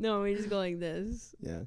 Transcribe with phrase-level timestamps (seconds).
[0.00, 1.34] no, we just go like this.
[1.40, 1.60] Yeah,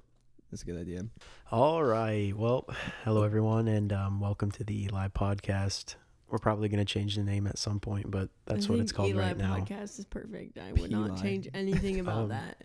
[0.49, 1.05] that's a good idea.
[1.51, 2.35] All right.
[2.35, 2.67] Well,
[3.03, 5.95] hello everyone, and um, welcome to the Eli podcast.
[6.29, 8.91] We're probably going to change the name at some point, but that's I what it's
[8.91, 9.55] called Eli right now.
[9.57, 10.57] Podcast is perfect.
[10.57, 12.57] I would not change anything about Um, that.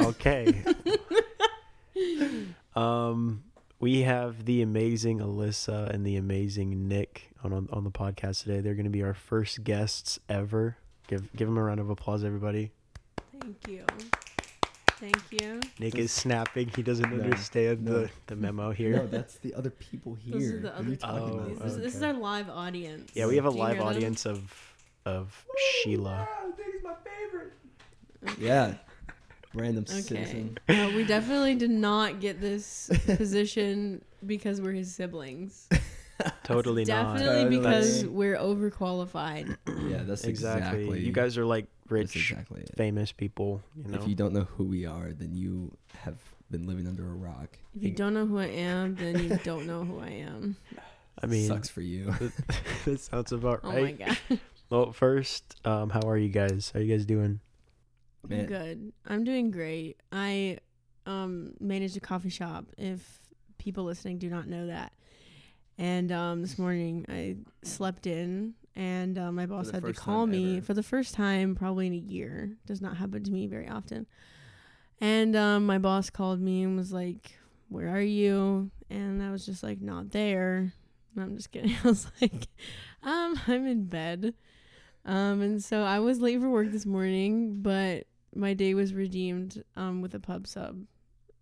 [0.00, 0.64] Okay.
[2.74, 3.44] um,
[3.78, 8.60] we have the amazing Allyssa and the amazing Nic on on, on the podcast today.
[8.60, 10.78] They're going to be our first guests ever.
[11.06, 12.72] Give give them a round of applause, everybody.
[13.40, 13.84] Thank you.
[15.02, 15.60] Thank you.
[15.80, 16.70] Nic is snapping.
[16.76, 18.02] He doesn't No, understand no.
[18.02, 18.98] the, the memo here.
[18.98, 20.34] No, that's the other people here.
[20.38, 21.58] This is the other you talking Oh, about?
[21.58, 23.10] this, is, this is our live audience.
[23.12, 23.88] Yeah, we have a Do live hear them?
[23.88, 25.44] audience of of
[25.82, 26.28] Sheila.
[28.38, 28.74] Yeah,
[29.52, 30.00] random Okay.
[30.02, 30.56] citizen.
[30.68, 35.68] Uh, we definitely did not get this position because we're his siblings.
[36.44, 37.16] Totally not.
[37.18, 37.56] Definitely Totally.
[37.58, 39.56] because we're overqualified.
[39.66, 40.82] Yeah, that's exactly.
[40.82, 41.00] exactly.
[41.00, 42.76] You guys are like that's rich, exactly it.
[42.76, 43.62] famous people.
[43.76, 43.98] You know.
[43.98, 46.18] If you don't know who we are, then you have
[46.50, 47.58] been living under a rock.
[47.74, 50.56] If you don't know who I am, then you don't know who I am.
[51.22, 52.14] I mean, sucks for you.
[52.84, 53.78] that sounds about right.
[53.78, 53.98] Oh right.
[54.00, 54.40] my god.
[54.70, 56.70] Well, first, um, how are you guys?
[56.72, 57.40] How are you guys doing?
[58.24, 58.46] I'm Man.
[58.46, 58.92] good.
[59.06, 59.98] I'm doing great.
[60.10, 60.58] I
[61.04, 63.20] um manage a coffee shop if
[63.58, 64.92] people listening do not know that.
[65.78, 70.56] And um this morning I slept in and uh, my boss had to call me
[70.58, 70.66] ever.
[70.66, 72.56] for the first time probably in a year.
[72.66, 74.06] Does not happen to me very often.
[75.00, 77.32] And um my boss called me and was like,
[77.68, 80.72] "Where are you?" And I was just like, "Not there."
[81.14, 81.74] No, I'm just kidding.
[81.84, 82.48] I was like,
[83.02, 84.34] um, I'm in bed.
[85.04, 89.62] Um, and so I was late for work this morning, but my day was redeemed
[89.76, 90.84] um with a pub sub.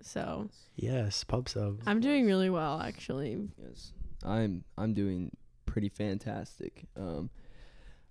[0.01, 1.81] So Yes, pub sub.
[1.87, 3.39] I'm doing really well actually.
[3.63, 3.93] Yes,
[4.25, 4.65] I'm.
[4.79, 5.31] I'm doing
[5.71, 6.85] pretty fantastic.
[6.97, 7.31] Um,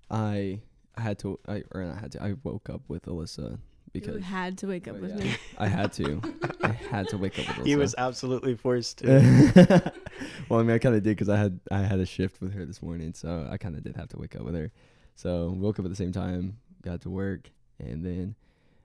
[0.09, 0.61] I
[0.97, 1.39] I had to.
[1.47, 2.23] I or not had to.
[2.23, 3.59] I woke up with Allyssa you
[4.01, 5.23] because had to wake up Oh, with yeah.
[5.23, 5.35] me.
[5.57, 6.21] I had to.
[6.63, 7.65] I had to wake up with Allyssa.
[7.65, 9.91] he was absolutely forced to.
[10.49, 12.53] well, I mean, I kind of did because I had I had a shift with
[12.53, 14.71] her this morning, so I kind of did have to wake up with her.
[15.15, 18.35] So woke up at the same time, got to work, and then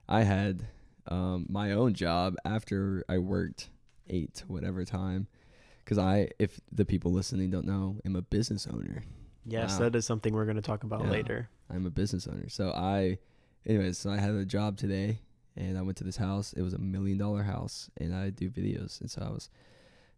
[0.07, 0.67] I had
[1.07, 3.69] um, my own job after I worked
[4.09, 5.27] eight whatever time.
[5.85, 9.03] Because I, if the people listening don't know, am a business owner.
[9.45, 9.85] yes, Wow.
[9.85, 11.11] that is something we're going to talk about Yeah.
[11.11, 11.49] later.
[11.69, 12.49] I'm a business owner.
[12.49, 13.19] So I,
[13.65, 15.19] anyways, so I had a job today,
[15.55, 16.53] and I went to this house.
[16.53, 19.49] It was a million dollar house, and I do videos, and so I was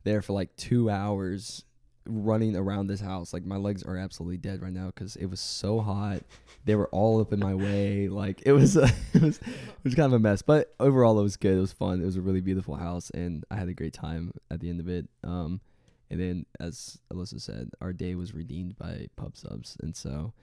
[0.04, 1.66] there for like two hours
[2.08, 3.34] running around this house.
[3.34, 6.24] Like my legs are absolutely dead right now because it was so hot.
[6.66, 8.08] They were all up in my way.
[8.10, 8.76] Like it was,
[9.14, 10.42] it was, it was kind of a mess.
[10.42, 11.58] But overall, it was good.
[11.58, 12.02] It was fun.
[12.02, 14.80] It was a really beautiful house, and I had a great time at the end
[14.80, 15.08] of it.
[15.24, 15.62] Um,
[16.10, 20.34] and then, as Allyssa said, our day was redeemed by pub subs, and so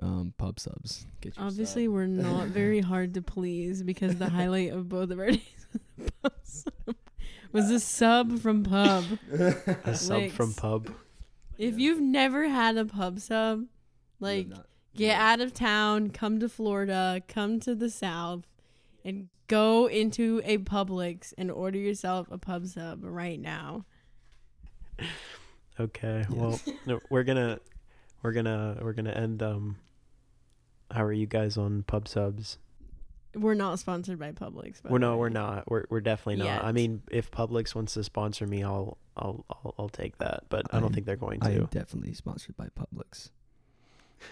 [0.00, 1.06] um, pub subs.
[1.20, 1.92] Get Obviously sub.
[1.92, 5.66] we're not very hard to please because the highlight of both of our days
[5.98, 6.96] was pub sub.
[7.52, 9.04] Was a sub from pub.
[9.84, 10.90] A sub from pub.
[11.58, 13.66] If you've never had a pub sub,
[14.20, 18.44] like not- get out of town, come to Florida, come to the South,
[19.04, 23.84] and go into a Publix and order yourself a pub sub right now.
[25.80, 26.24] Okay.
[26.28, 26.30] Yes.
[26.30, 27.58] Well, no, we're gonna
[28.22, 29.42] we're gonna we're gonna end.
[29.42, 29.76] Um,
[30.90, 32.58] how are you guys on pub subs?
[33.34, 34.82] We're not sponsored by Publix.
[34.82, 35.70] by We're no, we're not.
[35.70, 36.64] We're we're definitely not.
[36.64, 40.44] I mean, if Publix wants to sponsor me, I'll I'll I'll, I'll take that.
[40.48, 41.78] But I don't think they're going I am to.
[41.78, 43.30] definitely sponsored by Publix.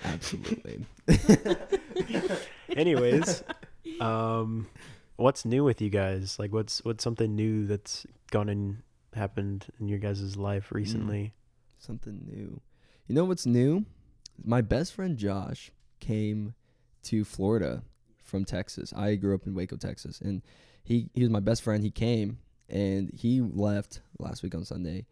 [0.04, 0.84] Absolutely.
[2.76, 3.42] Anyways,
[4.00, 4.68] um,
[5.16, 6.38] what's new with you guys?
[6.38, 8.82] Like, what's what's something new that's gone and
[9.14, 11.32] happened in your guys' life recently?
[11.78, 12.60] Something new.
[13.06, 13.86] You know what's new?
[14.42, 16.54] My best friend Josh came
[17.04, 17.82] to Florida
[18.30, 18.92] from Texas.
[18.94, 20.42] I grew up in Waco, Texas, and
[20.82, 21.82] he he was my best friend.
[21.82, 25.06] He came and he left last week on Sunday,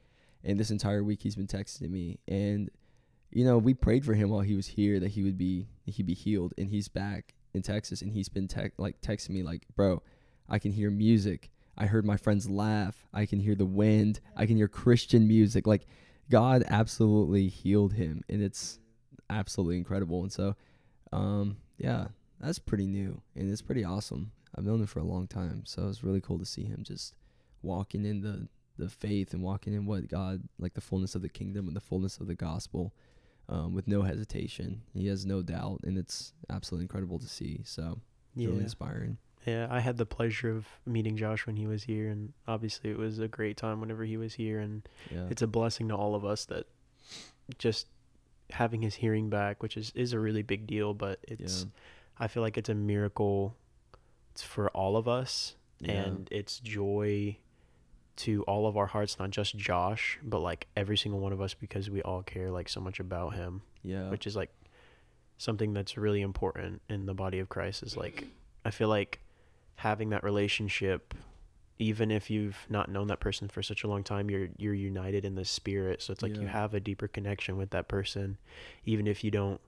[0.44, 2.18] and this entire week he's been texting me.
[2.26, 2.70] And
[3.30, 6.06] you know we prayed for him while he was here that he would be he'd
[6.06, 9.66] be healed, and he's back in Texas, and he's been tech like texting me like,
[9.74, 10.02] bro,
[10.48, 11.50] I can hear music.
[11.76, 13.06] I heard my friends laugh.
[13.14, 14.20] I can hear the wind.
[14.36, 15.66] I can hear Christian music.
[15.66, 15.86] Like
[16.30, 18.78] God absolutely healed him, and it's
[19.30, 20.22] absolutely incredible.
[20.22, 20.56] And so,
[21.12, 22.08] um, yeah,
[22.40, 24.32] that's pretty new, and it's pretty awesome.
[24.56, 26.82] I've known him for a long time, so it was really cool to see him
[26.82, 27.14] just
[27.62, 28.48] walking in the
[28.78, 31.80] the faith and walking in what God like the fullness of the kingdom and the
[31.80, 32.94] fullness of the gospel,
[33.48, 34.82] um, with no hesitation.
[34.94, 37.60] He has no doubt, and it's absolutely incredible to see.
[37.64, 38.00] So
[38.34, 39.18] it's Yeah, really inspiring.
[39.46, 39.66] yeah.
[39.68, 43.18] I had the pleasure of meeting Josh when he was here, and obviously it was
[43.18, 46.24] a great time whenever he was here, and Yeah, it's a blessing to all of
[46.24, 46.66] us that
[47.58, 47.88] just
[48.50, 50.94] having his hearing back, which is is a really big deal.
[50.94, 51.70] But it's yeah,
[52.18, 53.56] I feel like it's a miracle.
[54.32, 55.92] It's for all of us, Yeah.
[55.92, 57.38] and it's joy
[58.16, 61.54] to all of our hearts, not just Josh, but like every single one of us
[61.54, 64.50] because we all care like so much about him, yeah, which is like
[65.36, 68.26] something that's really important in the body of Christ is like
[68.64, 69.20] I feel like
[69.76, 71.14] having that relationship
[71.78, 75.24] even if you've not known that person for such a long time you're you're united
[75.24, 78.36] in the spirit so it's like you have a deeper connection with that person
[78.84, 79.60] even if you don't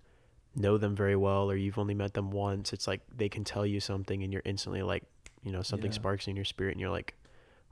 [0.56, 3.64] know them very well or you've only met them once it's like they can tell
[3.64, 5.05] you something and you're instantly like
[5.44, 5.97] you know something Yeah.
[5.97, 7.14] sparks in your spirit and you're like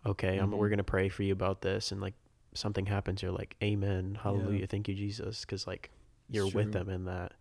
[0.07, 2.15] okay I'm, we're gonna pray for you about this and like
[2.55, 5.91] something happens you're like amen hallelujah thank you jesus because like
[6.31, 7.33] you're with them in that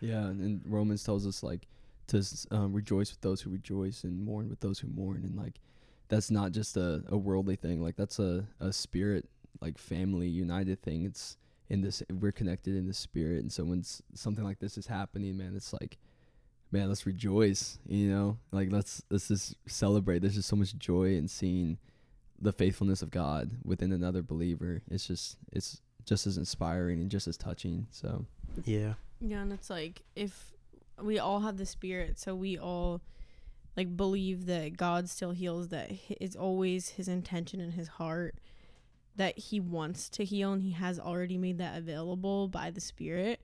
[0.00, 1.66] Yeah, and, and Romans tells us like
[2.08, 5.54] to um, rejoice with those who rejoice and mourn with those who mourn, and like
[6.08, 7.80] that's not just a, a worldly thing.
[7.80, 9.28] Like that's a, a spirit
[9.60, 11.04] like family united thing.
[11.04, 11.36] It's
[11.68, 14.86] in this we're connected in the spirit, and so when s- something like this is
[14.86, 15.98] happening, man, it's like,
[16.70, 17.78] man, let's rejoice.
[17.86, 20.20] You know, like let's let's just celebrate.
[20.20, 21.78] There's just so much joy in seeing
[22.40, 24.82] the faithfulness of God within another believer.
[24.90, 27.86] It's just it's just as inspiring and just as touching.
[27.90, 28.26] So
[28.64, 30.52] yeah Yeah, and it's like if
[31.00, 33.00] we all have the spirit, so we all
[33.76, 38.34] like believe that God still heals, that it's always his intention in his heart
[39.16, 43.40] that he wants to heal and he has already made that available by the spirit.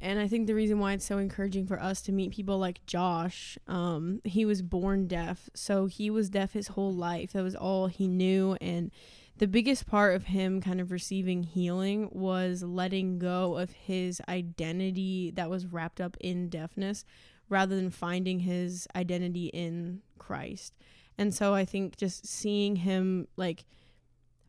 [0.00, 2.84] And I think the reason why it's so encouraging for us to meet people like
[2.86, 5.48] Josh, um, he was born deaf.
[5.54, 7.32] So he was deaf his whole life.
[7.32, 8.56] That was all he knew.
[8.60, 8.90] And
[9.38, 15.30] the biggest part of him kind of receiving healing was letting go of his identity
[15.36, 17.04] that was wrapped up in deafness
[17.48, 20.74] rather than finding his identity in Christ.
[21.16, 23.64] And so I think just seeing him like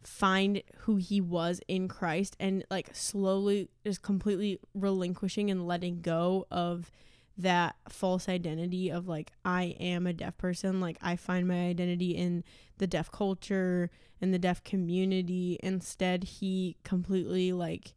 [0.03, 6.45] find who he was in Christ and like slowly just completely relinquishing and letting go
[6.51, 6.91] of
[7.37, 10.79] that false identity of like I am a deaf person.
[10.79, 12.43] Like I find my identity in
[12.77, 13.89] the deaf culture
[14.21, 15.59] and the deaf community.
[15.63, 17.93] Instead he completely like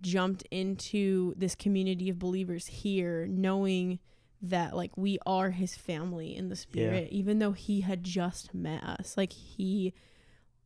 [0.00, 3.98] jumped into this community of believers here knowing
[4.40, 8.82] that like we are his family in the spirit even though he had just met
[8.84, 9.16] us.
[9.16, 9.94] Like he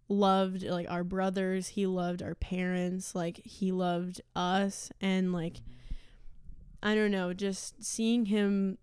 [0.08, 5.62] loved like our brothers he loved our parents like he loved us and like
[6.82, 8.76] i don't know just seeing him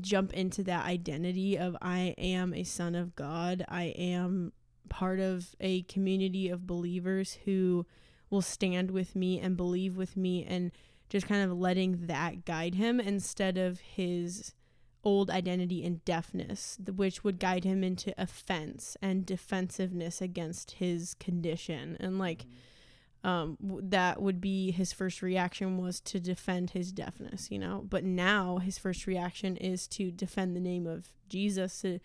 [0.00, 4.52] jump into that identity of i am a son of god i am
[4.88, 7.84] part of a community of believers who
[8.30, 10.70] will stand with me and believe with me and
[11.08, 14.52] just kind of letting that guide him instead of his
[15.06, 21.96] old identity and deafness, which would guide him into offense and defensiveness against his condition.
[22.00, 22.44] And like,
[23.22, 27.84] um, that would be his first reaction was to defend his deafness, you know.
[27.88, 32.00] But now his first reaction is to defend the name of Jesus, to,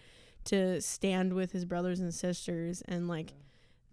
[0.46, 2.84] to stand with his brothers and sisters.
[2.88, 3.34] And like,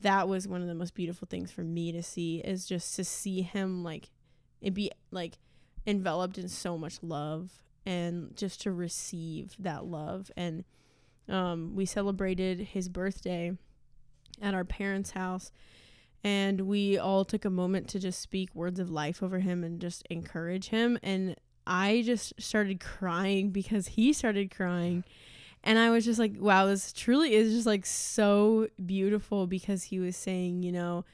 [0.03, 3.05] that was one of the most beautiful things for me to see is just to
[3.05, 4.11] see him like
[4.61, 5.39] it be like
[5.87, 10.31] enveloped in so much love and just to receive that love.
[10.37, 10.65] And
[11.27, 13.57] um, we celebrated his birthday
[14.43, 15.51] at our parents house
[16.23, 19.81] and we all took a moment to just speak words of life over him and
[19.81, 20.99] just encourage him.
[21.03, 21.35] And
[21.67, 25.03] i just started crying because he started crying.
[25.65, 29.99] And i was just like wow this truly is just like so beautiful because he
[29.99, 31.05] was saying you know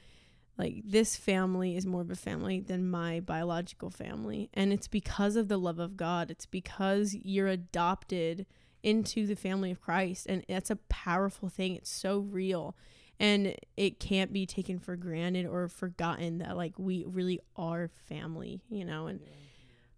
[0.57, 4.49] like this family is more of a family than my biological family.
[4.53, 6.31] And it's because of the love of god.
[6.31, 8.45] It's because you're adopted
[8.81, 10.27] into the family of christ.
[10.27, 11.75] And that's a powerful thing.
[11.75, 12.75] It's so real.
[13.19, 18.61] And it can't be taken for granted or forgotten that like we really are family
[18.69, 19.07] you know?
[19.07, 19.19] And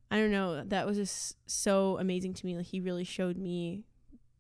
[0.10, 0.64] i don't know.
[0.64, 2.58] That was just so amazing to me.
[2.58, 3.84] Like he really showed me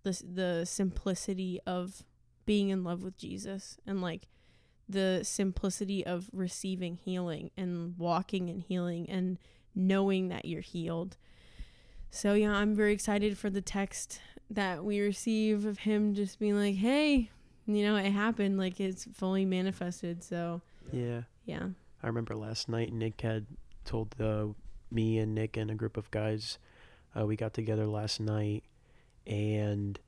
[0.01, 2.03] the the simplicity of
[2.45, 3.77] being in love with jesus.
[3.85, 4.27] And like
[4.89, 9.37] the simplicity of receiving healing and walking in healing and
[9.75, 11.17] knowing that you're healed.
[12.09, 16.55] So yeah, I'm very excited for the text that we receive of him just being
[16.55, 17.29] like, "Hey,
[17.65, 18.57] you know, it happened.
[18.57, 21.67] Like it's fully manifested." So yeah yeah,
[22.03, 23.45] I remember last night Nic had
[23.85, 24.47] told uh,
[24.91, 26.59] me and Nic and a group of guys
[27.17, 28.63] uh, we got together last night
[29.25, 29.99] and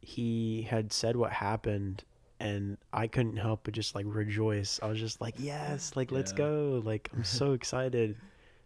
[0.00, 2.04] he had said what happened
[2.40, 4.80] and I couldn't help but just like rejoice.
[4.82, 6.38] I was just like, "Yes, like let's Yeah.
[6.38, 8.16] go." Like I'm so excited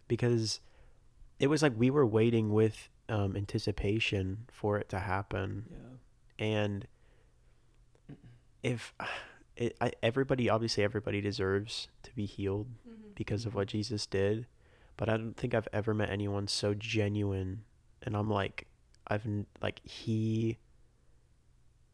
[0.09, 0.61] because
[1.39, 6.87] it was like we were waiting with um, anticipation for it to happen yeah, and
[8.63, 8.93] if
[9.57, 12.67] it, I, everybody obviously everybody deserves to be healed
[13.15, 14.47] because of what Jesus did
[14.97, 17.63] but I don't think I've ever met anyone so genuine
[18.03, 18.67] and I'm like
[19.09, 20.59] I've n- like he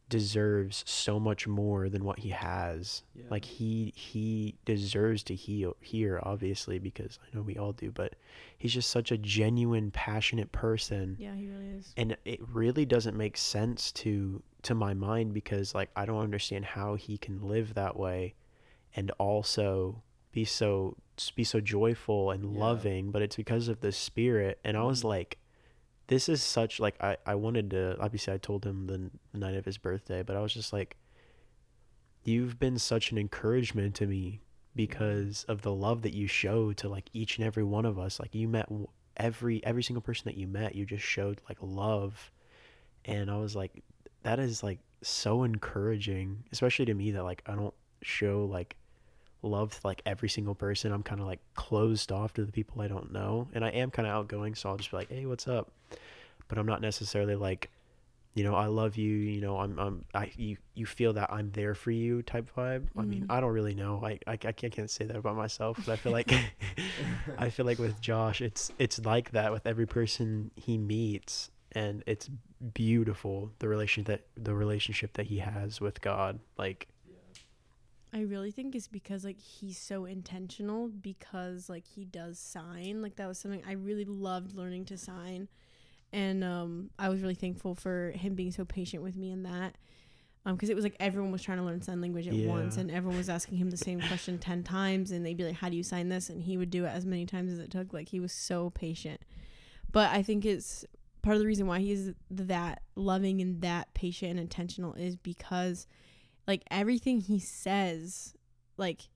[0.09, 3.03] deserves so much more than what he has.
[3.15, 3.25] Yeah.
[3.31, 8.15] Like he he deserves to heal here, obviously, because I know we all do, but
[8.57, 11.17] he's just such a genuine, passionate person.
[11.19, 11.93] Yeah, he really is.
[11.97, 16.65] And it really doesn't make sense to to my mind because like I don't understand
[16.65, 18.35] how he can live that way
[18.95, 20.97] and also be so
[21.37, 22.61] be so joyful and Yeah.
[22.61, 24.59] loving, but it's because of the spirit.
[24.65, 25.09] And I was Mhm.
[25.09, 25.39] like
[26.07, 29.65] this is such like I, I wanted to obviously I told him the, night of
[29.65, 30.97] his birthday, but I was just like
[32.25, 34.41] you've been such an encouragement to me
[34.75, 38.21] because of the love that you show to like each and every one of us.
[38.21, 38.69] Like you met
[39.17, 42.31] every every single person that you met, you just showed like love.
[43.05, 43.83] And I was like
[44.23, 48.77] that is like so encouraging, especially to me that like I don't show like
[49.45, 50.93] love to like every single person.
[50.93, 53.91] I'm kind of like closed off to the people I don't know, and I am
[53.91, 55.71] kind of outgoing, so I'll just be like, "Hey, what's up?"
[56.49, 57.71] But I'm not necessarily like,
[58.35, 59.11] you know, I love you.
[59.17, 62.89] You know, I'm, I'm, I, you, you feel that I'm there for you type vibe.
[62.99, 63.27] I mean, Mhm.
[63.31, 64.03] I don't really know.
[64.05, 66.31] I, I, I can't, can't say that about myself, but I feel like,
[67.39, 72.03] I feel like with Josh, it's, it's like that with every person he meets, and
[72.07, 72.29] it's
[72.75, 76.41] beautiful the relation that the relationship that he has with God.
[76.59, 76.89] Like,
[78.15, 83.03] I really think it's because like he's so intentional because like he does sign.
[83.03, 85.49] Like that was something I really loved learning to sign.
[86.13, 89.77] And um I was really thankful for him being so patient with me in that.
[90.47, 92.89] Um because it was like everyone was trying to learn sign language at once and
[92.89, 95.77] everyone was asking him the same question 10 times and they'd be like how do
[95.77, 97.93] you sign this and he would do it as many times as it took.
[97.93, 99.23] Like he was so patient.
[99.91, 100.85] But I think it's
[101.23, 105.89] part of the reason why he's that loving and that patient and intentional is because
[106.47, 108.35] like everything he says
[108.77, 109.09] like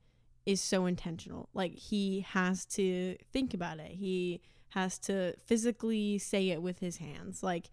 [0.46, 1.48] is so intentional.
[1.52, 3.92] Like he has to think about it.
[3.92, 7.42] He has to physically say it with his hands.
[7.42, 7.70] Like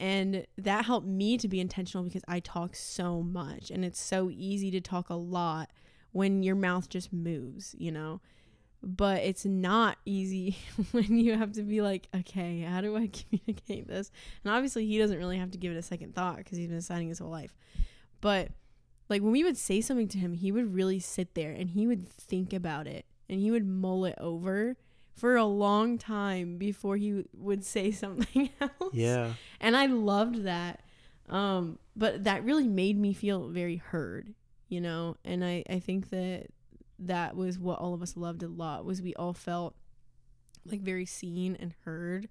[0.00, 4.30] and that helped me to be intentional because i talk so much and it's so
[4.32, 5.68] easy to talk a lot
[6.12, 8.20] when your mouth just moves you know?
[8.82, 10.56] But it's not easy
[10.92, 14.10] when you have to be like okay how do i communicate this?
[14.42, 16.80] And obviously he doesn't really have to give it a second thought because he's been
[16.80, 17.54] signing his whole life
[18.20, 18.48] but
[19.08, 21.86] like when we would say something to him, he would really sit there and he
[21.86, 24.76] would think about it and he would mull it over
[25.14, 28.94] for a long time before he would say something else.
[28.94, 30.80] yeah, And I loved that.
[31.28, 34.34] Um, but that really made me feel very heard,
[34.68, 35.16] you know?
[35.24, 36.46] And I, I think that
[36.98, 39.74] that was what all of us loved a lot was we all felt
[40.66, 42.28] like very seen and heard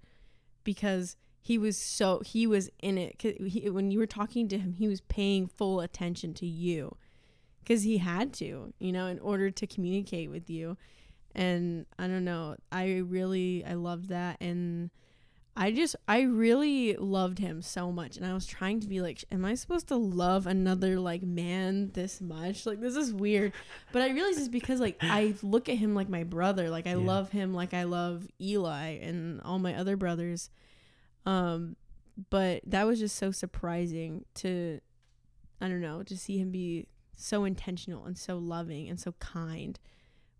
[0.64, 4.58] because he was so he was in it 'Cause he, when you were talking to
[4.58, 6.96] him he was paying full attention to you
[7.62, 10.76] because he had to you know in order to communicate with you.
[11.34, 14.36] And i don't know i really i loved that.
[14.40, 14.90] And
[15.56, 18.16] i just i really loved him so much.
[18.16, 21.90] And i was trying to be like am i supposed to love another like man
[21.94, 22.66] this much?
[22.66, 23.52] Like this is weird.
[23.92, 26.68] But i realized it's because like i look at him like my brother.
[26.68, 26.96] Like i Yeah.
[27.12, 30.50] love him like i love eli and all my other brothers
[31.26, 31.76] um
[32.30, 34.80] but that was just so surprising to
[35.60, 36.86] i don't know to see him be
[37.16, 39.78] so intentional and so loving and so kind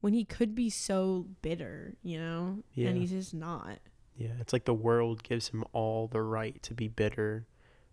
[0.01, 2.89] when he could be so bitter you know Yeah.
[2.89, 3.79] and he's just not
[4.17, 4.33] yeah.
[4.39, 7.47] It's like the world gives him all the right to be bitter,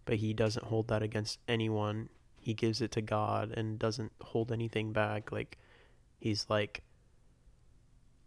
[0.04, 2.10] but he doesn't hold that against anyone.
[2.42, 5.32] He gives it to God and doesn't hold anything back.
[5.32, 5.58] Like
[6.20, 6.84] he's like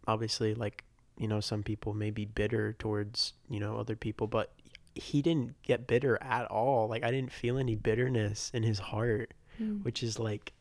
[0.07, 0.83] obviously like
[1.21, 4.51] you know some people may be bitter towards you know other people but
[4.93, 6.89] he didn't get bitter at all.
[6.89, 9.77] Like i didn't feel any bitterness in his heart hmm.
[9.83, 10.51] which is like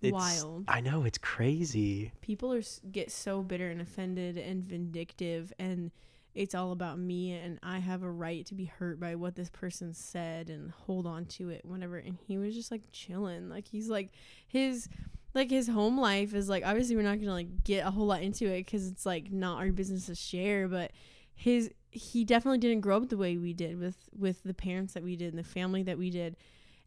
[0.00, 0.64] it's, wild.
[0.66, 2.10] I know it's crazy.
[2.22, 5.92] People are get so bitter and offended and vindictive and
[6.34, 9.50] it's all about me and I have a right to be hurt by what this
[9.50, 11.98] person said and hold on to it whatever.
[11.98, 13.48] And he was just like chilling.
[13.48, 14.10] Like he's like
[14.48, 14.88] his
[15.34, 18.22] like his home life is like obviously we're not gonna like get a whole lot
[18.22, 20.90] into it because it's like not our business to share but
[21.34, 25.02] his he definitely didn't grow up the way we did with with the parents that
[25.02, 26.36] we did and the family that we did.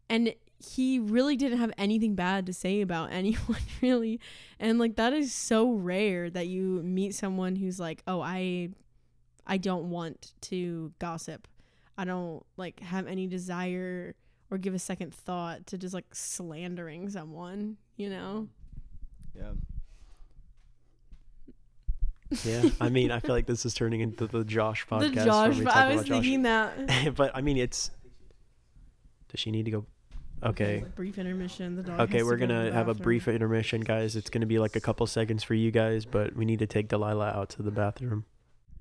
[0.08, 4.20] And he really didn't have anything bad to say about anyone really.
[4.58, 8.70] And like that is so rare that you meet someone who's like oh i
[9.46, 11.46] i don't want to gossip.
[11.96, 14.14] I don't like have any desire
[14.50, 18.48] or give a second thought to just like slandering someone you know
[19.34, 19.52] Yeah.
[22.44, 25.24] yeah i mean i feel like this is turning into the josh podcast the where
[25.24, 26.16] josh we but talk i was about Josh.
[26.22, 27.90] thinking that but i mean it's
[29.30, 29.86] does she need to go
[30.42, 33.26] okay brief intermission the dog Okay, we're to go to gonna the have a brief
[33.26, 34.16] intermission, guys.
[34.16, 36.88] It's gonna be like a couple seconds for you guys, but we need to take
[36.88, 38.26] Delilah out to the bathroom.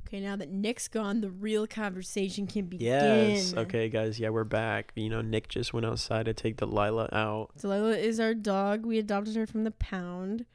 [0.07, 2.85] Okay, now that Nic's gone, the real conversation can begin.
[3.31, 3.55] Yes.
[3.55, 4.19] Okay, guys.
[4.19, 4.91] Yeah, we're back.
[4.95, 7.49] You know, Nic just went outside to take Delilah out.
[7.59, 8.85] Delilah is our dog.
[8.85, 10.45] We adopted her from the pound.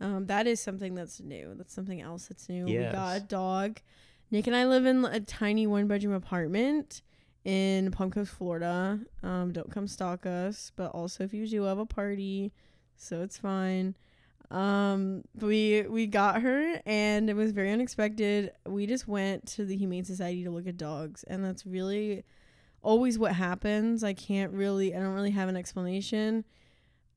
[0.00, 1.52] Um, that is something that's new.
[1.56, 2.64] That's something else that's new.
[2.64, 3.80] We got a dog.
[4.30, 7.02] Nic and I live in a tiny one bedroom apartment
[7.44, 8.98] in Palm Coast, Florida.
[9.22, 12.52] Um, don't come stalk us, but also if you do have a party,
[12.96, 13.94] so it's fine.
[14.50, 18.52] Um, we we got her and it was very unexpected.
[18.64, 22.24] We just went to the Humane Society to look at dogs, and that's really
[22.82, 24.04] always what happens.
[24.04, 26.44] I can't really, I don't really have an explanation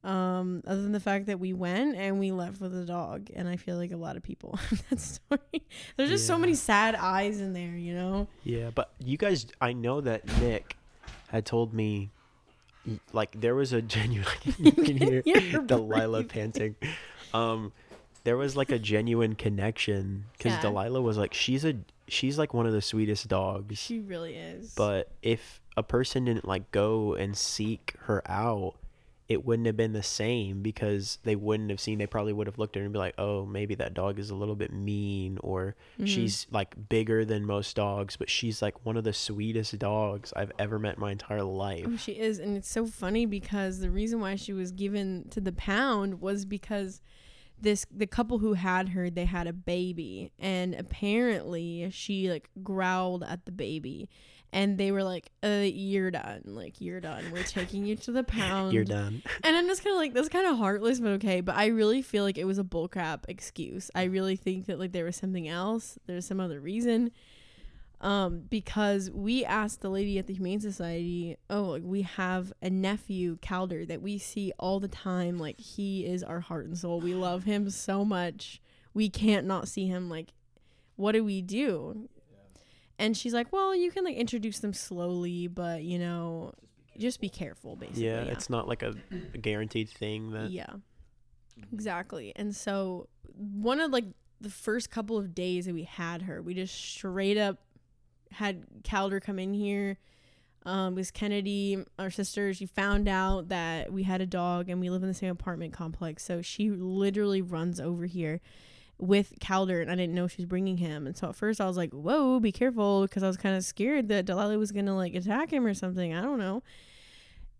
[0.01, 3.49] um other than the fact that we went and we left with a dog and
[3.49, 5.61] i feel like a lot of people have that story
[5.97, 9.73] there's just so many sad eyes in there you know Yeah, but you guys, I
[9.73, 10.77] know that Nic
[11.27, 12.11] had told me,
[13.11, 14.25] like, there was a genuine.
[14.57, 16.51] you can hear You're Delilah breathing.
[16.53, 16.75] panting.
[17.33, 17.71] Um,
[18.23, 20.61] there was like a genuine connection because Yeah.
[20.61, 21.75] Delilah was like, she's a,
[22.07, 23.77] she's like one of the sweetest dogs.
[23.79, 28.75] she really is But if a person didn't like go and seek her out,
[29.29, 31.99] it wouldn't have been the same because they wouldn't have seen.
[31.99, 34.31] They probably would have looked at her and be like, "Oh, maybe that dog is
[34.31, 36.07] a little bit mean, or Mhm.
[36.07, 40.51] she's like bigger than most dogs, but she's like one of the sweetest dogs I've
[40.57, 43.91] ever met in my entire life." Oh, she is, and it's so funny because the
[43.91, 46.99] reason why she was given to the pound was because
[47.61, 53.23] this the couple who had her they had a baby, and apparently she like growled
[53.23, 54.09] at the baby,
[54.51, 56.41] and they were like, "Uh, you're done.
[56.45, 57.25] Like you're done.
[57.31, 58.73] We're taking you to the pound.
[58.73, 59.21] You're done.
[59.43, 61.41] And I'm just kind of like, that's kind of heartless, but okay.
[61.41, 63.91] But I really feel like it was a bullcrap excuse.
[63.93, 65.97] I really think that like there was something else.
[66.07, 67.11] There's some other reason.
[68.01, 72.69] Um, because we asked the lady at the Humane Society, oh, like we have a
[72.69, 75.37] nephew, Calder, that we see all the time.
[75.37, 77.01] Like he is our heart and soul.
[77.01, 78.61] We love him so much.
[78.93, 80.09] We can't not see him.
[80.09, 80.29] Like,
[80.95, 82.07] what do we do?
[82.97, 86.53] And she's like, well, you can like introduce them slowly, but you know,
[86.97, 88.05] just be careful, basically.
[88.05, 88.93] Yeah, it's not like a,
[89.33, 90.51] a guaranteed thing that.
[90.51, 90.71] Yeah.
[91.73, 92.31] Exactly.
[92.35, 94.05] And so one of like
[94.41, 97.59] the first couple of days that we had her, we just straight up
[98.31, 99.97] had Calder come in here.
[100.65, 104.89] Um, because Kennedy, our sister, she found out that we had a dog and we
[104.89, 106.23] live in the same apartment complex.
[106.23, 108.41] So she literally runs over here
[108.99, 111.07] with Calder, and I didn't know she was bringing him.
[111.07, 113.63] And so at first I was like, "Whoa, be careful," because I was kind of
[113.63, 116.13] scared that Delilah was gonna like attack him or something.
[116.13, 116.61] I don't know.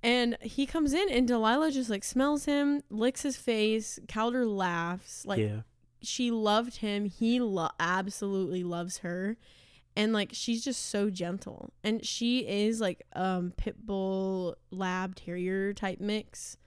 [0.04, 4.00] And he comes in, and Delilah just like smells him, licks his face.
[4.08, 5.62] Calder laughs, like yeah.
[6.02, 7.06] she loved him.
[7.06, 9.38] He lo- absolutely loves her.
[10.00, 11.74] And like she's just so gentle.
[11.84, 16.58] And she is like um pit bull lab terrier type mix.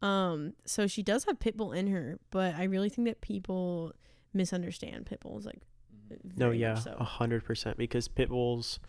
[0.00, 3.92] Um so she does have pit bull in her, but I really think that people
[4.32, 5.60] misunderstand pit bulls like
[6.36, 7.76] No, very yeah, a hundred percent.
[7.76, 8.80] Because pit bulls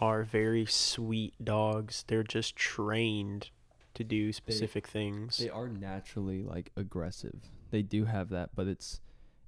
[0.00, 2.04] are very sweet dogs.
[2.06, 3.50] They're just trained
[3.94, 5.38] to do specific things.
[5.38, 7.50] They are naturally like aggressive.
[7.70, 9.00] They do have that, but it's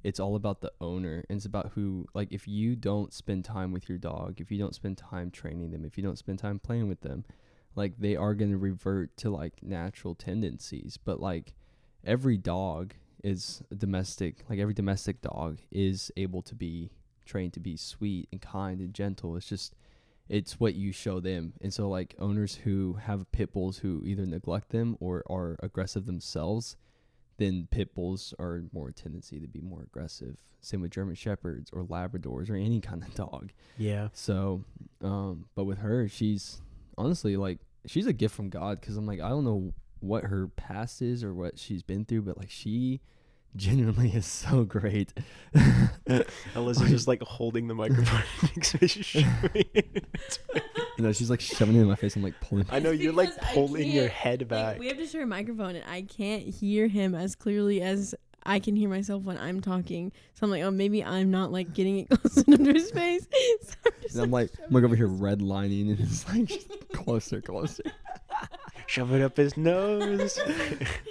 [0.02, 1.24] it's all about the owner.
[1.28, 4.58] And it's about who like if you don't spend time with your dog, if you
[4.58, 7.24] don't spend time training them, if you don't spend time playing with them,
[7.76, 10.98] like they are going to revert to like natural tendencies.
[11.02, 11.54] But like
[12.04, 16.90] every dog is domestic, like every domestic dog is able to be
[17.24, 19.36] trained to be sweet and kind and gentle.
[19.36, 19.74] It's just
[20.28, 21.52] it's what you show them.
[21.60, 26.06] And so like owners who have pit bulls who either neglect them or are aggressive
[26.06, 26.76] themselves,
[27.40, 30.36] then pit bulls are more tendency to be more aggressive.
[30.60, 33.50] Same with German shepherds or labradors or any kind of dog.
[33.78, 34.08] yeah.
[34.12, 34.62] So,
[35.02, 36.60] um, but with her, she's
[36.98, 40.48] honestly like she's a gift from God because I'm like I don't know what her
[40.48, 43.00] past is or what she's been through, but like she
[43.56, 45.14] genuinely is so great.
[45.54, 48.22] Allyssa's just like holding the microphone.
[51.00, 51.20] Nic's face.
[51.20, 52.16] You know, she's like shoving it in my face.
[52.16, 52.66] I'm like pulling.
[52.70, 54.78] I know you're like because I pulling your can't- head Like, back.
[54.78, 58.58] we have to share a microphone, and I can't hear him as clearly as I
[58.58, 60.12] can hear myself when I'm talking.
[60.34, 63.26] So I'm like, oh, maybe I'm not like getting it close enough to his face.
[63.62, 66.68] So I'm, just, And I'm like, I'm like over here redlining, and it's like just
[66.92, 67.82] closer, closer.
[68.86, 70.38] Shove it up his nose.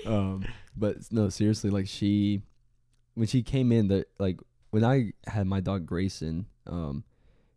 [0.06, 0.44] um
[0.76, 2.42] but no seriously like she
[3.16, 4.40] when she came in the like
[4.72, 7.04] when i had my dog grayson um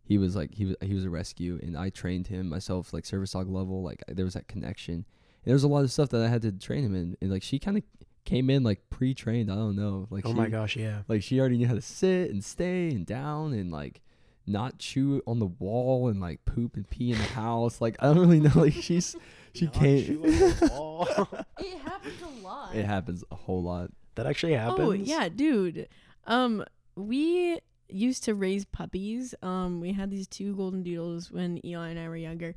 [0.03, 3.05] he was like he was he was a rescue and i trained him myself like
[3.05, 5.05] service dog level like there was that connection and
[5.45, 7.43] there was a lot of stuff that i had to train him in and like
[7.43, 7.83] she kind of
[8.25, 10.99] came in like pre-trained i don't know like oh she, my gosh, yeah.
[11.07, 14.01] like she already knew how to sit and stay and down and like
[14.45, 18.07] not chew on the wall and like poop and pee in the house like i
[18.07, 19.15] don't really know like she's
[19.53, 21.07] she Not came chew on the wall.
[21.59, 22.75] it happens a lot.
[22.75, 24.79] it happens a whole lot that actually happens.
[24.79, 25.87] Oh yeah, dude.
[26.27, 26.63] Um,
[26.95, 29.35] we used to raise puppies.
[29.41, 32.55] Um, we had these two golden doodles when Eli and I were younger,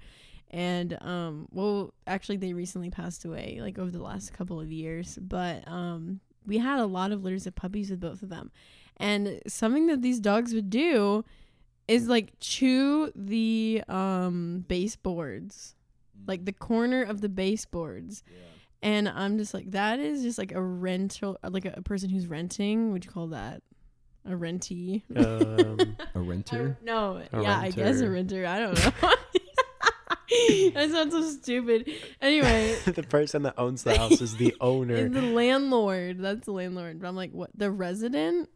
[0.50, 5.18] and um, well, actually, they recently passed away, like over the last couple of years.
[5.20, 8.50] But um, we had a lot of litters of puppies with both of them,
[8.96, 11.24] and something that these dogs would do
[11.88, 15.74] is like chew the um baseboards,
[16.26, 18.22] like the corner of the baseboards.
[18.82, 22.26] And I'm just like, that is just like a rental, like a, a person who's
[22.26, 22.92] renting.
[22.92, 23.62] Would you call that
[24.26, 25.02] a rentee?
[25.16, 26.76] Um, A renter?
[26.82, 28.42] no, A yeah, I guess a renter.
[28.42, 28.46] renter.
[28.46, 29.10] I don't know.
[30.74, 31.90] that sounds so stupid.
[32.20, 34.94] Anyway, the person that owns the house is the owner.
[34.96, 36.18] it's the landlord.
[36.20, 37.00] That's the landlord.
[37.00, 37.50] But I'm like, what?
[37.54, 38.48] The resident?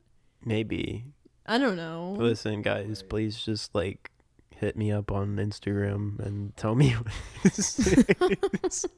[0.44, 1.04] Maybe.
[1.46, 2.16] I don't know.
[2.18, 4.10] Listen, guys, please just like
[4.60, 6.90] hit me up on Instagram and tell me.
[6.90, 8.86] what is.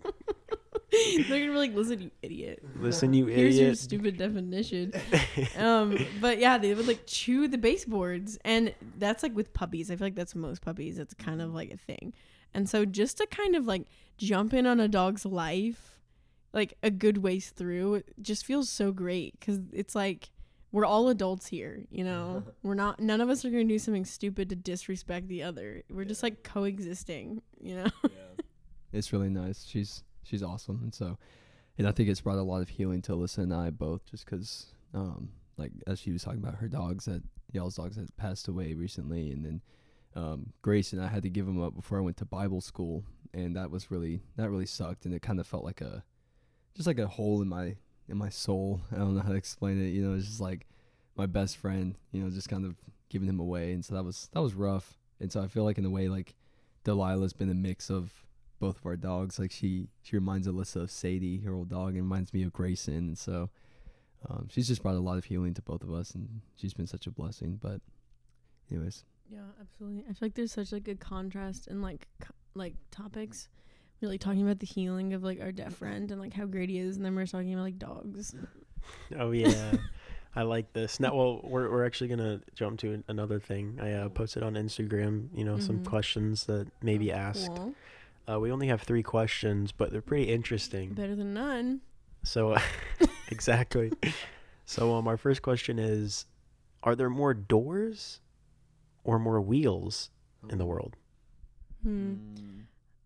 [0.92, 2.62] They're gonna be like, listen, you idiot.
[2.76, 3.38] Listen, you idiot.
[3.38, 4.92] Here's your stupid definition.
[5.56, 9.90] um, but yeah, they would like chew the baseboards, and that's like with puppies.
[9.90, 10.98] I feel like that's most puppies.
[10.98, 12.12] It's kind of like a thing.
[12.52, 13.86] And so just to kind of like
[14.18, 15.98] jump in on a dog's life,
[16.52, 20.28] like a good ways through, it just feels so great because it's like
[20.72, 21.84] we're all adults here.
[21.90, 22.98] You know, we're not.
[22.98, 25.84] None of us are gonna do something stupid to disrespect the other.
[25.90, 27.42] We're just like coexisting.
[27.60, 27.90] You know.
[28.04, 28.10] yeah.
[28.94, 29.64] It's really nice.
[29.64, 31.16] She's she's awesome, and so,
[31.78, 34.26] and I think it's brought a lot of healing to Allyssa and I both, just
[34.26, 38.48] because, um, like as she was talking about her dogs that y'all's dogs that passed
[38.48, 39.62] away recently, and then,
[40.14, 43.04] um, Grace and I had to give them up before I went to Bible school,
[43.32, 46.04] and that was really that really sucked, and it kind of felt like a,
[46.74, 47.76] just like a hole in my
[48.12, 48.82] in my soul.
[48.92, 49.88] I don't know how to explain it.
[49.88, 50.66] You know, it's just like
[51.16, 51.96] my best friend.
[52.12, 52.76] You know, just kind of
[53.08, 54.98] giving him away, and so that was that was rough.
[55.18, 56.34] And so I feel like in a way, like
[56.84, 58.12] Delilah's been a mix of
[58.60, 59.38] both of our dogs.
[59.38, 62.94] Like she she reminds Allyssa of Sadie, her old dog, and reminds me of Grayson.
[62.94, 63.50] And so
[64.28, 66.86] um, she's just brought a lot of healing to both of us, and she's been
[66.86, 67.58] such a blessing.
[67.60, 67.80] But
[68.70, 70.04] anyways, Yeah, absolutely.
[70.08, 73.48] I feel like there's such like a contrast in like co- like topics.
[74.02, 76.68] We're like talking about the healing of like our deaf friend and like how great
[76.68, 78.34] he is, and then we're talking about like dogs.
[79.16, 79.76] Oh yeah,
[80.34, 80.98] I like this.
[80.98, 83.78] Now, well, we're we're actually gonna jump to another thing.
[83.80, 85.28] I uh, posted on Instagram.
[85.34, 85.86] You know, some Mhm.
[85.86, 87.48] questions that may be asked.
[87.54, 87.74] Cool.
[88.28, 90.94] Uh, we only have three questions, but they're pretty interesting.
[90.94, 91.80] Better than none.
[92.24, 92.56] So,
[93.30, 93.92] exactly.
[94.64, 96.26] So, um, our first question is:
[96.82, 98.20] Are there more doors
[99.04, 100.10] or more wheels
[100.50, 100.96] in the world?
[101.84, 102.14] Hmm.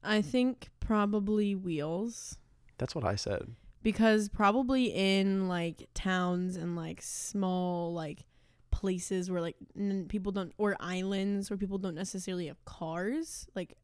[0.06, 2.38] I think probably wheels
[2.78, 3.54] That's what I said.
[3.82, 8.24] because probably in like towns and like small like
[8.70, 13.74] places where like n- people don't or islands where people don't necessarily have cars like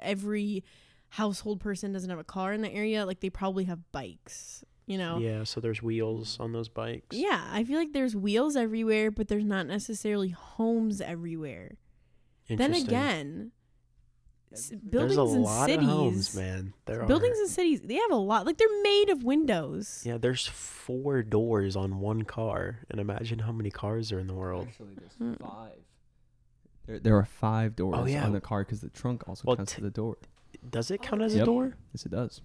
[0.00, 0.62] every
[1.08, 4.98] household person doesn't have a car in the area like they probably have bikes you
[4.98, 5.44] know Yeah.
[5.44, 7.16] So there's wheels on those bikes.
[7.16, 11.76] yeah i feel like there's wheels everywhere but there's not necessarily homes everywhere
[12.48, 13.52] then again
[14.90, 16.74] buildings a and lot cities of homes, man.
[16.86, 17.42] There buildings are.
[17.42, 21.76] and cities they have a lot like they're made of windows Yeah, there's four doors
[21.76, 24.66] on one car, and imagine how many cars are in the world.
[24.68, 25.34] Actually, there's Hmm.
[25.44, 25.78] five.
[26.86, 28.24] There, there are five doors Oh, yeah.
[28.24, 30.16] on the car because the trunk also Well, counts t- to the door.
[30.68, 31.46] Does it count as a Yep.
[31.46, 31.76] door?
[31.94, 32.40] Yes, it does.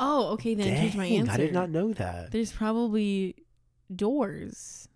[0.00, 2.30] oh okay then change my answer I did not know that.
[2.32, 3.36] There's probably
[3.94, 4.88] doors.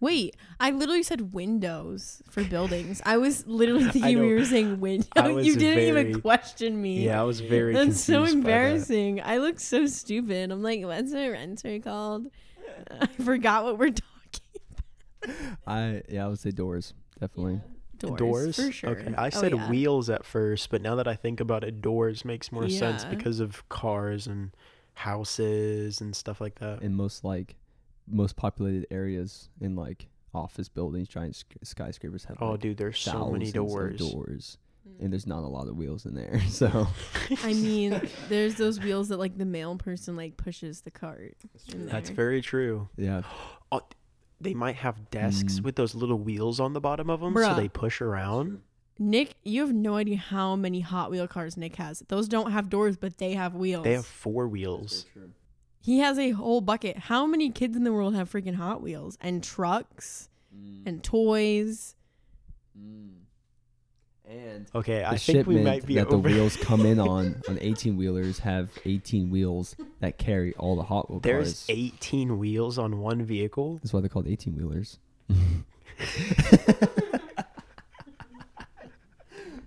[0.00, 3.02] Wait, I literally said windows for buildings.
[3.04, 5.38] I was literally thinking we were saying window.
[5.38, 7.04] You didn't very- even question me.
[7.04, 8.56] Yeah, I was very That's so confused by that.
[8.56, 9.20] embarrassing.
[9.22, 10.50] I look so stupid.
[10.50, 12.28] I'm like, what's a renter called?
[12.90, 14.06] I forgot what we're talking.
[15.22, 15.36] About.
[15.66, 17.60] I yeah, I would say doors definitely.
[17.98, 18.90] Doors, for sure.
[18.90, 19.68] Okay, I Oh, said yeah.
[19.68, 23.40] wheels at first, but now that I think about it, doors makes more sense because
[23.40, 24.52] of cars and
[24.94, 26.80] houses and stuff like that.
[26.80, 27.56] And most like
[28.10, 32.98] most populated areas in like office buildings, giant sk- skyscrapers have Oh, like, dude, there's
[32.98, 33.98] so many thousands doors.
[34.12, 34.58] doors,
[35.00, 36.40] and there's not a lot of wheels in there.
[36.48, 36.88] So
[37.44, 41.36] I mean, there's those wheels that like the mail person like pushes the cart.
[41.72, 42.88] in That's very true.
[42.96, 43.22] yeah,
[43.72, 43.82] Oh,
[44.40, 45.64] they might have desks Mm.
[45.64, 48.62] with those little wheels on the bottom of them, so they push around.
[48.98, 52.02] Nic, you have no idea how many Hot Wheel cars Nic has.
[52.08, 53.84] Those don't have doors, but they have wheels.
[53.84, 55.06] They have four wheels.
[55.80, 56.98] He has a whole bucket.
[56.98, 60.82] How many kids in the world have freaking Hot Wheels and trucks mm.
[60.86, 61.94] and toys?
[62.78, 63.08] Mm.
[64.28, 66.16] And Okay, the I think we might be that over.
[66.16, 70.84] the wheels come in on on 18 wheelers have 18 wheels that carry all the
[70.84, 71.22] Hot Wheels.
[71.22, 71.78] There's cars.
[71.78, 73.78] 18 wheels on one vehicle.
[73.82, 74.98] That's why they're called 18 wheelers.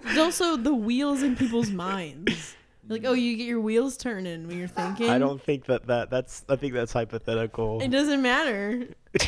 [0.04, 2.56] There's also the wheels in people's minds.
[2.88, 5.10] Like, oh, you get your wheels turning when you're thinking.
[5.10, 7.82] I don't think that, that that's I think that's hypothetical.
[7.82, 8.88] It doesn't matter.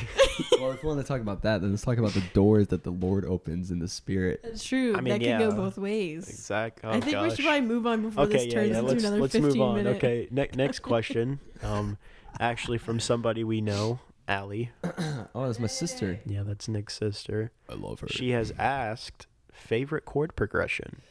[0.59, 2.83] well, if we want to talk about that, then let's talk about the doors that
[2.83, 4.41] the Lord opens in the Spirit.
[4.43, 4.95] That's true.
[4.97, 5.55] I mean, that can go yeah.
[5.55, 6.27] both ways.
[6.27, 6.89] Exactly.
[6.89, 8.79] Oh, I think we should probably move on before okay, this yeah, turns yeah.
[8.79, 9.75] into Let's another let's 15 move on.
[9.75, 9.95] minute.
[9.97, 11.39] Okay, ne- next question.
[11.63, 11.97] Um,
[12.39, 14.71] actually from somebody we know, Allie.
[14.83, 16.19] oh, that's my sister.
[16.25, 17.51] Yeah, that's Nic's sister.
[17.69, 18.07] I love her.
[18.07, 21.01] She has asked favorite chord progression,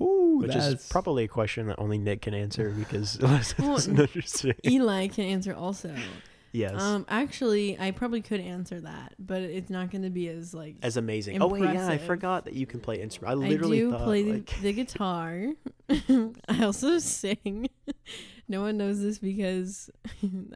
[0.00, 4.00] Ooh, which is probably a question that only Nic can answer because Allyssa Well, doesn't
[4.00, 4.56] understand.
[4.64, 5.94] Eli can answer also.
[6.56, 6.80] Yes.
[6.80, 10.76] Um, actually, I probably could answer that, but it's not going to be as like.
[10.82, 11.42] as amazing.
[11.42, 13.42] Oh wait, yeah, I forgot that you can play instrument.
[13.42, 15.48] I I literally do thought play the, like, the guitar.
[15.90, 17.68] I also sing.
[18.48, 19.90] no one knows this because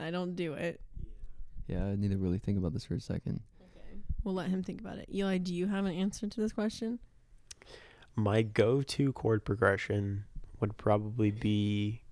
[0.01, 0.81] I don't do it.
[1.67, 3.41] Yeah, I need to really think about this for a second.
[3.61, 5.09] Okay, We'll let him think about it.
[5.13, 6.99] Eli, do you have an answer to this question?
[8.21, 10.25] My go-to chord progression
[10.61, 12.03] would probably be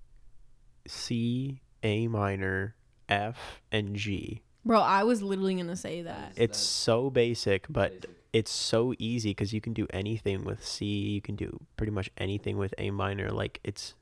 [0.87, 2.75] C, A minor,
[3.07, 4.41] F, and G.
[4.65, 6.33] Bro, I was literally going to say that.
[6.35, 10.85] It's so basic, but it's so easy because you can do anything with C.
[10.85, 13.31] You can do pretty much anything with A minor.
[13.31, 13.95] Like it's,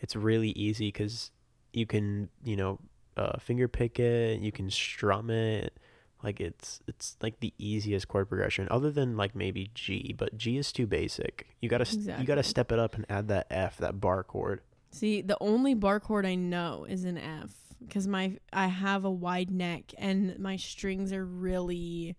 [0.00, 1.30] it's really easy because
[1.72, 2.78] you can you know
[3.16, 4.40] uh, finger pick it.
[4.40, 5.78] You can strum it.
[6.26, 10.12] Like it's it's like the easiest chord progression, other than like maybe G.
[10.18, 11.46] But G is too basic.
[11.60, 14.60] You gotta st- you gotta step it up and add that F, that bar chord.
[14.90, 19.10] See, the only bar chord I know is an F because my I have a
[19.10, 22.16] wide neck and my strings are really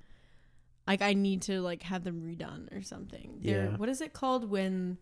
[0.87, 3.39] like I need to like have them redone or something.
[3.41, 3.75] They're Yeah.
[3.77, 4.99] what is it called when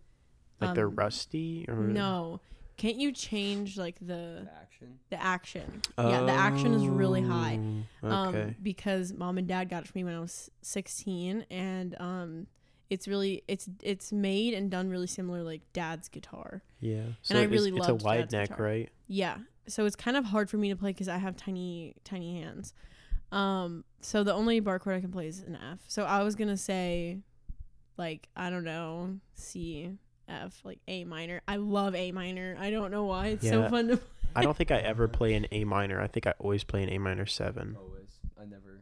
[0.59, 2.41] Like they're Um, rusty or no.
[2.77, 4.99] Can't you change like the Action.
[5.09, 5.81] the action?
[5.97, 7.59] yeah, the action is really high.
[8.03, 8.55] Oh, Um Okay.
[8.61, 12.47] because mom and dad got it for me when I was 16 and um
[12.89, 16.61] it's really it's it's made and done really similar like dad's guitar.
[16.79, 17.03] yeah.
[17.23, 18.65] So I it's, really it's a wide Dad's neck, guitar.
[18.65, 18.89] right?
[19.07, 19.37] Yeah.
[19.67, 22.73] So it's kind of hard for me to play because I have tiny, tiny hands.
[23.31, 25.79] Um, so the only bar chord I can play is an F.
[25.87, 27.17] So I was gonna say,
[27.97, 31.41] like, I don't know, C, F, like A minor.
[31.47, 32.55] I love A minor.
[32.59, 33.27] I don't know why.
[33.27, 33.69] It's so Yeah.
[33.69, 33.99] fun to
[34.35, 36.01] I don't think I ever play an A minor.
[36.01, 37.75] I think I always play an A minor seven.
[37.79, 38.09] Always.
[38.39, 38.81] I never,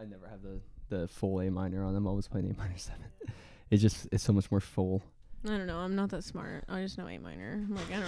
[0.00, 1.94] I never have the the full A minor on.
[1.96, 3.04] I'm always playing A minor seven.
[3.68, 5.02] It's just it's so much more full.
[5.44, 5.78] I don't know.
[5.78, 6.64] I'm not that smart.
[6.68, 7.64] I just know A minor.
[7.68, 8.00] I'm like, I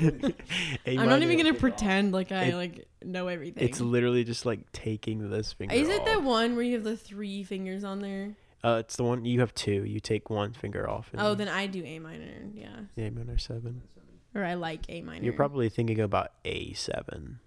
[0.00, 0.30] don't know.
[0.86, 3.64] A I'm not even gonna pretend like I It- like know everything.
[3.68, 5.74] It's literally just like taking this finger.
[5.74, 6.22] is it the off.
[6.22, 8.36] one where you have the three fingers on there?
[8.64, 9.84] Uh, it's the one you have two.
[9.84, 11.10] You take one finger off.
[11.12, 12.46] And Oh, then I do A minor.
[12.54, 12.68] Yeah.
[12.96, 13.82] A minor seven.
[14.34, 15.24] Or I like A minor.
[15.24, 17.40] You're probably thinking about A seven.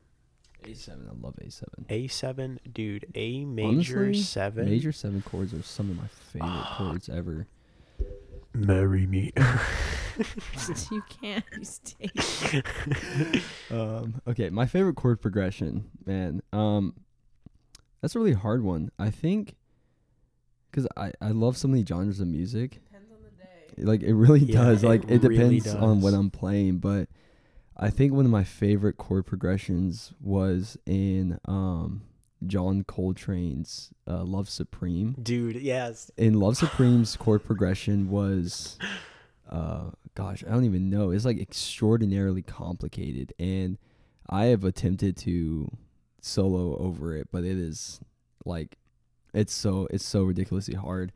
[0.65, 1.07] A seven.
[1.09, 1.85] I love A seven.
[1.89, 3.05] A seven, dude.
[3.15, 4.65] A major Honestly, seven.
[4.65, 7.47] Major seven chords are some of my favorite chords ever.
[8.53, 9.31] Marry me.
[10.91, 11.43] you can't.
[11.57, 12.09] You stay.
[13.71, 16.41] Um, okay, my favorite chord progression, man.
[16.53, 16.93] Um,
[18.01, 18.91] that's a really hard one.
[18.99, 19.55] I think
[20.75, 22.81] because I I love so many genres of music.
[22.83, 23.83] Depends on the day.
[23.83, 24.83] Like it really Yeah, does.
[24.83, 26.13] it Like it really depends on what.
[26.13, 27.07] I'm playing, but
[27.77, 32.03] I think one of my favorite chord progressions was in um
[32.45, 36.11] John Coltrane's uh, "Love Supreme." dude, yes.
[36.17, 38.77] In "Love Supreme's" chord progression was,
[39.49, 41.11] uh, gosh, I don't even know.
[41.11, 43.77] It's like extraordinarily complicated, and
[44.29, 45.71] I have attempted to
[46.21, 47.99] solo over it, but it is
[48.45, 48.77] like
[49.35, 51.11] it's so it's so ridiculously hard.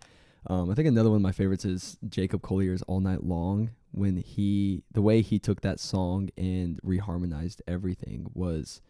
[0.48, 4.18] Um, I think another one of my favorites is Jacob Collier's "All Night Long." When
[4.18, 8.82] he, the way he took that song and reharmonized everything was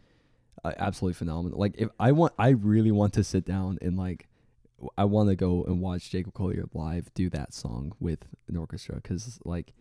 [0.65, 1.57] uh, absolutely phenomenal.
[1.57, 4.27] Like, if I want, I really want to sit down and like,
[4.97, 8.95] I want to go and watch Jacob Collier live do that song with an orchestra
[8.95, 9.71] because like,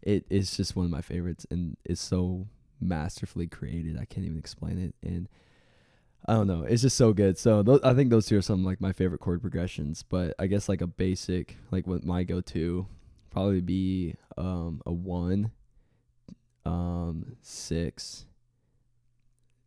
[0.00, 2.46] it is just one of my favorites and it's so
[2.80, 3.98] masterfully created.
[4.00, 5.28] I can't even explain it and.
[6.26, 6.64] I don't know.
[6.64, 7.38] It's just so good.
[7.38, 10.02] So those, I think those two are some like my favorite chord progressions.
[10.02, 12.86] But I guess like a basic, like what my go-to,
[13.30, 15.52] probably be um a one,
[16.66, 18.26] um six,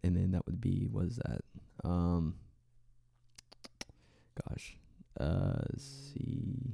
[0.04, 1.42] and then that would be what is that?
[1.84, 2.36] Um,
[4.48, 4.76] gosh,
[5.20, 6.74] uh, C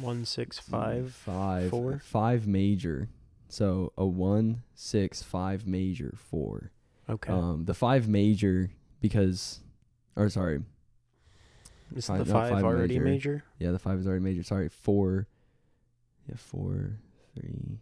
[0.00, 1.12] One six five.
[1.12, 2.00] five four?
[2.46, 3.08] major.
[3.48, 6.70] So a one six five major four.
[7.08, 7.32] Okay.
[7.32, 9.60] Um, the five major because,
[10.16, 10.60] or sorry,
[11.94, 13.04] is five- the no, five, five already major.
[13.04, 13.44] major?
[13.58, 14.42] yeah, the five is already major.
[14.42, 15.28] Sorry, four.
[16.28, 16.98] Yeah, four,
[17.38, 17.78] three.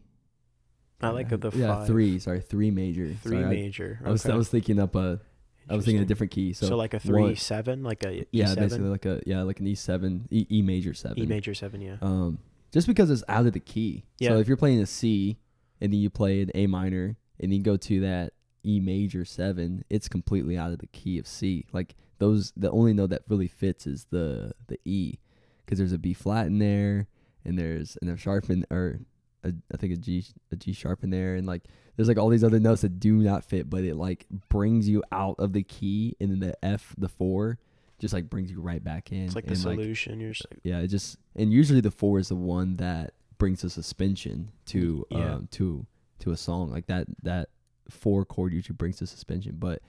[1.01, 1.87] I like yeah, the yeah five.
[1.87, 2.19] three.
[2.19, 3.15] Sorry, three major.
[3.23, 4.01] Three Sorry, I- major.
[4.05, 5.21] I, was I was thinking up a
[5.69, 6.53] I was thinking a different key.
[6.53, 9.43] So, So, like a three one- seven, like a yeah, seven, basically like a yeah
[9.43, 11.19] like an E seven E, e major seven.
[11.23, 11.97] E major seven, yeah.
[12.03, 12.39] Um,
[12.73, 14.05] just because it's out of the key.
[14.19, 14.31] Yeah.
[14.31, 15.39] So if you're playing a C,
[15.81, 18.33] and then you play an A minor, and then you go to that
[18.65, 21.65] E major seven, it's completely out of the key of C.
[21.73, 25.19] Like those, the only note that really fits is the the E,
[25.65, 27.07] because there's a B flat in there,
[27.45, 29.01] and there's and a sharp in or
[29.43, 31.65] a, I think a G a G sharp in there, and like
[31.97, 35.03] there's like all these other notes that do not fit, but it like brings you
[35.13, 37.59] out of the key, and then the F the four
[38.01, 39.25] just like brings you right back in.
[39.25, 40.21] It's like the solution.
[40.21, 43.63] You're just like, yeah, it just and usually the four is the one that brings
[43.65, 45.35] a suspension to Yeah.
[45.35, 45.87] um to
[46.21, 47.51] to a song like that that
[47.91, 49.83] four chord usually brings to suspension, but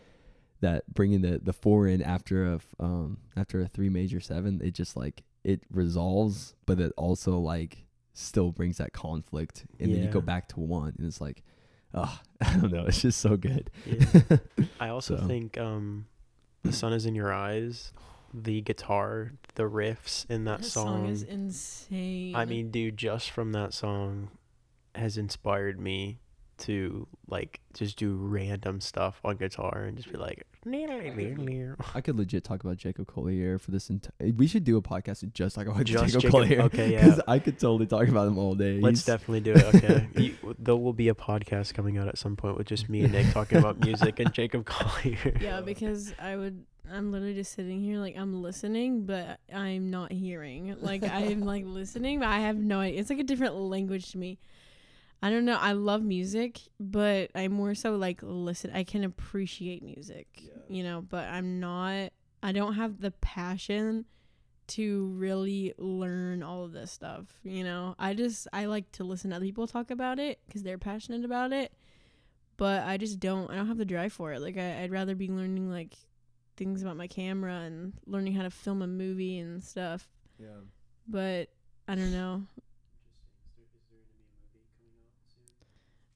[0.62, 4.62] that bringing the the four in after a f- um after a three major seven,
[4.64, 10.02] it just like it resolves, but it also like still brings that conflict, and then
[10.04, 11.44] you go back to one, and it's like,
[11.94, 13.70] oh, I don't know, it's just so good.
[13.86, 14.38] Yeah.
[14.80, 15.28] I also So.
[15.28, 16.06] think um,
[16.64, 17.92] the sun is in your eyes.
[18.34, 21.04] The guitar, the riffs in that, That song.
[21.04, 22.36] song is insane.
[22.36, 24.30] I mean, dude, just from that song
[24.94, 26.20] has inspired me
[26.60, 30.46] to like just do random stuff on guitar and just be like,
[31.94, 34.32] I could legit talk about Jacob Collier for this entire.
[34.36, 36.62] We should do a podcast just talk about Just Jacob, Jacob- Collier.
[36.64, 37.04] okay, yeah.
[37.06, 38.80] Because I could totally talk about him all day.
[38.82, 39.76] let's He's- definitely do it.
[39.76, 43.02] Okay, you, there will be a podcast coming out at some point with just me
[43.04, 45.38] and Nic talking about music and Jacob Collier.
[45.40, 46.66] yeah, because I would.
[46.92, 50.76] I'm literally just sitting here like I'm listening, but I'm not hearing.
[50.82, 53.00] Like I'm like listening, but I have no idea.
[53.00, 54.38] It's like a different language to me.
[55.26, 55.58] I don't know.
[55.60, 58.70] I love music, but I more so like listen.
[58.76, 60.28] I can appreciate music,
[60.70, 62.12] you know, but I'm not.
[62.44, 64.06] I don't have the passion
[64.68, 67.26] to really learn all of this stuff.
[67.42, 70.62] You know, I just I like to listen to other people talk about it because
[70.62, 71.74] they're passionate about it.
[72.56, 73.50] But I just don't.
[73.50, 74.42] I don't have the drive for it.
[74.42, 75.96] Like I, I'd rather be learning like
[76.56, 80.08] things about my camera and learning how to film a movie and stuff.
[80.38, 80.62] Yeah.
[81.08, 81.50] But
[81.88, 82.44] I don't know.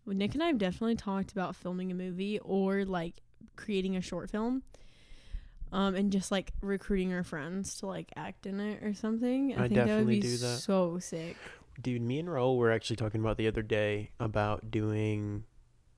[0.10, 3.22] Well, Nic and I have definitely talked about filming a movie or like
[3.56, 4.64] creating a short film.
[5.72, 9.54] Um, and just like recruiting our friends to like act in it or something.
[9.54, 10.58] I, I think that would definitely be do that.
[10.62, 11.38] so sick.
[11.80, 15.44] Dude, me and Raul were actually talking about the other day about doing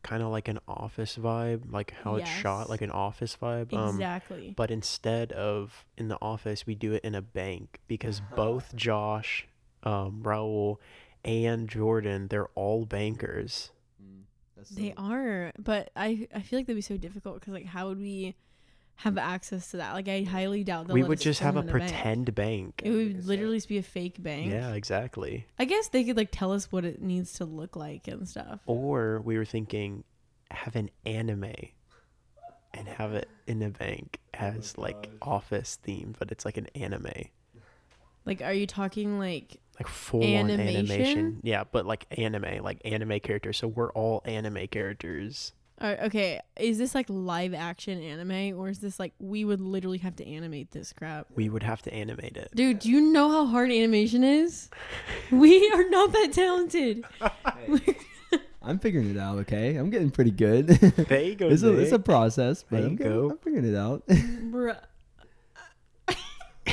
[0.04, 3.74] kind of like an office vibe, like how it's shot, like an office vibe.
[3.74, 4.54] Um, Exactly.
[4.58, 9.48] but instead of in the office, we do it in a bank because both Josh,
[9.84, 10.80] um, Raul,
[11.24, 13.72] and Jordan, they're all bankers.
[14.70, 18.00] They are, but I I feel like that'd be so difficult because like how would
[18.00, 18.36] we
[18.96, 19.94] have access to that?
[19.94, 21.92] Like I highly doubt they'll we would just have a film in bank.
[21.92, 22.82] pretend bank.
[22.84, 24.52] It would literally just be a fake bank.
[24.52, 25.48] Yeah, exactly.
[25.58, 28.60] I guess they could like tell us what it needs to look like and stuff.
[28.66, 30.04] Or we were thinking
[30.52, 31.54] have an anime
[32.74, 36.68] and have it in a bank oh as like office theme, but it's like an
[36.76, 37.12] anime.
[38.26, 40.76] Like, are you talking like Like full on Animation?
[40.92, 41.40] animation.
[41.44, 43.58] Yeah, but like anime, like anime characters.
[43.58, 45.54] So we're all anime characters.
[45.80, 49.98] Are, okay, is this like live action anime or is this like we would literally
[50.00, 51.26] have to animate this crap?
[51.34, 52.50] We would have to animate it.
[52.54, 54.70] Dude, do you know how hard animation is?
[55.32, 57.04] we are not that talented.
[58.62, 59.40] I'm figuring it out.
[59.40, 60.68] Okay, I'm getting pretty good.
[60.68, 61.48] There you go.
[61.50, 63.30] it's a it's a process, but There I'm, you getting- go.
[63.32, 64.06] I'm figuring it out.
[64.08, 64.78] Bruh.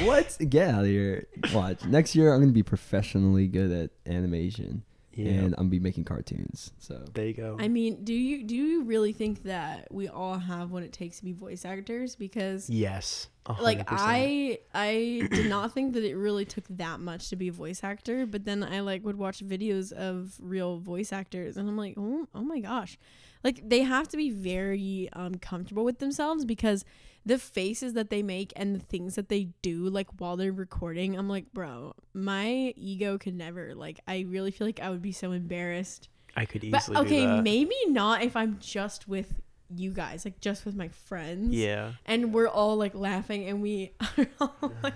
[0.04, 0.36] What?
[0.48, 1.26] Get out of here!
[1.52, 2.32] Watch next year.
[2.32, 5.30] I'm gonna be professionally good at animation, yeah.
[5.30, 6.72] and I'm gonna be making cartoons.
[6.78, 7.56] So there you go.
[7.58, 11.18] I mean, do you do you really think that we all have what it takes
[11.18, 12.16] to be voice actors?
[12.16, 13.28] Because yes.
[13.46, 14.10] like hundred percent.
[14.10, 17.82] I I did not think that it really took that much to be a voice
[17.82, 21.94] actor, but then I like would watch videos of real voice actors and I'm like,
[21.96, 22.98] "Oh, oh my gosh."
[23.44, 26.84] Like they have to be very um comfortable with themselves because
[27.28, 31.16] the faces that they make and the things that they do like while they're recording,
[31.16, 35.12] I'm like, "Bro, my ego could never like I really feel like I would be
[35.12, 37.42] so embarrassed." I could But easily okay, do that.
[37.44, 39.40] maybe not if I'm just with
[39.74, 41.92] you guys, like just with my friends yeah.
[42.06, 44.94] and we're all like laughing and we are all like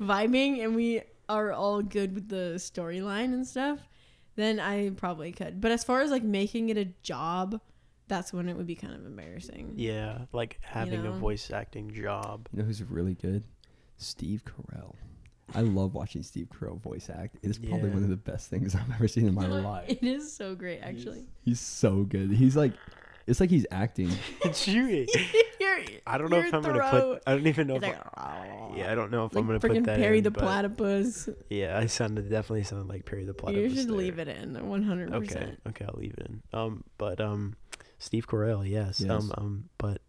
[0.00, 3.80] vibing and we are all good with the storyline and stuff,
[4.36, 5.60] then I probably could.
[5.60, 7.60] But as far as like making it a job,
[8.08, 9.74] that's when it would be kind of embarrassing.
[9.76, 10.18] Yeah.
[10.32, 11.10] Like having know?
[11.10, 12.48] a voice acting job.
[12.52, 13.44] you know who's really good?
[13.96, 14.94] Steve Carell.
[15.54, 17.36] I love watching Steve Carell voice act.
[17.42, 17.94] It is probably Yeah.
[17.94, 19.88] one of the best things I've ever seen in my life.
[19.88, 21.26] It is so great, actually.
[21.42, 22.30] He's so good.
[22.32, 22.72] He's like,
[23.26, 24.10] it's like he's acting.
[24.52, 25.08] Shoot.
[25.60, 27.22] Your- I don't know if I'm gonna put.
[27.26, 27.76] I don't even know.
[27.76, 30.18] If like, I, yeah, I don't know if like I'm gonna put freaking that Perry
[30.18, 31.28] in, the platypus.
[31.48, 33.72] Yeah, I sounded definitely sounded like Perry the Platypus.
[33.72, 33.96] You should there.
[33.96, 35.12] leave it in, 100%.
[35.14, 36.42] Okay, okay, I'll leave it in.
[36.52, 37.56] Um, but um,
[37.98, 39.00] Steve Carell, yes.
[39.00, 39.10] Yes.
[39.10, 40.00] Um, um, but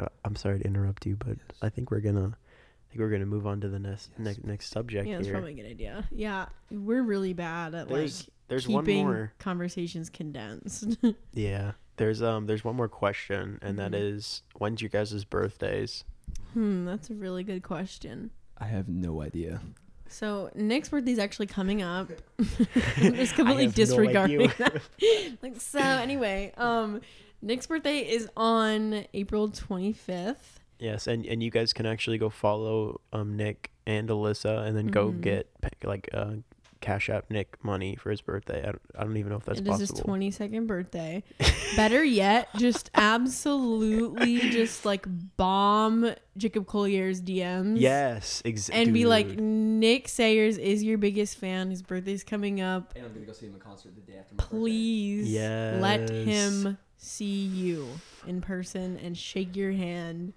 [0.00, 3.26] uh, I'm sorry to interrupt you, but I think we're gonna, I think we're gonna
[3.26, 4.18] move on to the next Yes.
[4.24, 5.34] next next subject Yeah, that's here.
[5.34, 6.04] probably a good idea.
[6.10, 9.32] Yeah, we're really bad at There's- like There's one keeping more.
[9.38, 10.96] conversations condensed.
[11.34, 11.72] Yeah.
[11.96, 14.14] There's um there's one more question and that Mhm.
[14.16, 16.04] is when's your guys' birthdays?
[16.52, 18.30] hmm, that's a really good question.
[18.56, 19.60] I have no idea.
[20.08, 22.08] So Nic's birthday is actually coming up.
[22.38, 24.82] I'm just completely have no disregarding that.
[25.42, 27.00] like so anyway, um
[27.42, 30.36] Nic's birthday is on April 25th.
[30.78, 34.86] Yes, and and you guys can actually go follow um Nic and Allyssa and then
[34.86, 35.20] go Mhm.
[35.20, 35.48] get
[35.84, 36.34] like uh
[36.80, 38.60] cash app Nic money for his birthday.
[38.60, 39.80] I don't, I don't even know if that's possible.
[39.80, 41.22] It is his 22nd birthday.
[41.76, 45.04] Better yet, just absolutely just like
[45.36, 47.80] bomb Jacob Collier's DMs.
[47.80, 48.82] yes, exactly.
[48.84, 51.70] And be like, Nic Sayers is your biggest fan.
[51.70, 52.92] His birthday's coming up.
[52.96, 56.24] And I'm gonna go see him in concert the day after my Please let Yes.
[56.24, 57.88] him see you
[58.26, 60.32] in person and shake your hand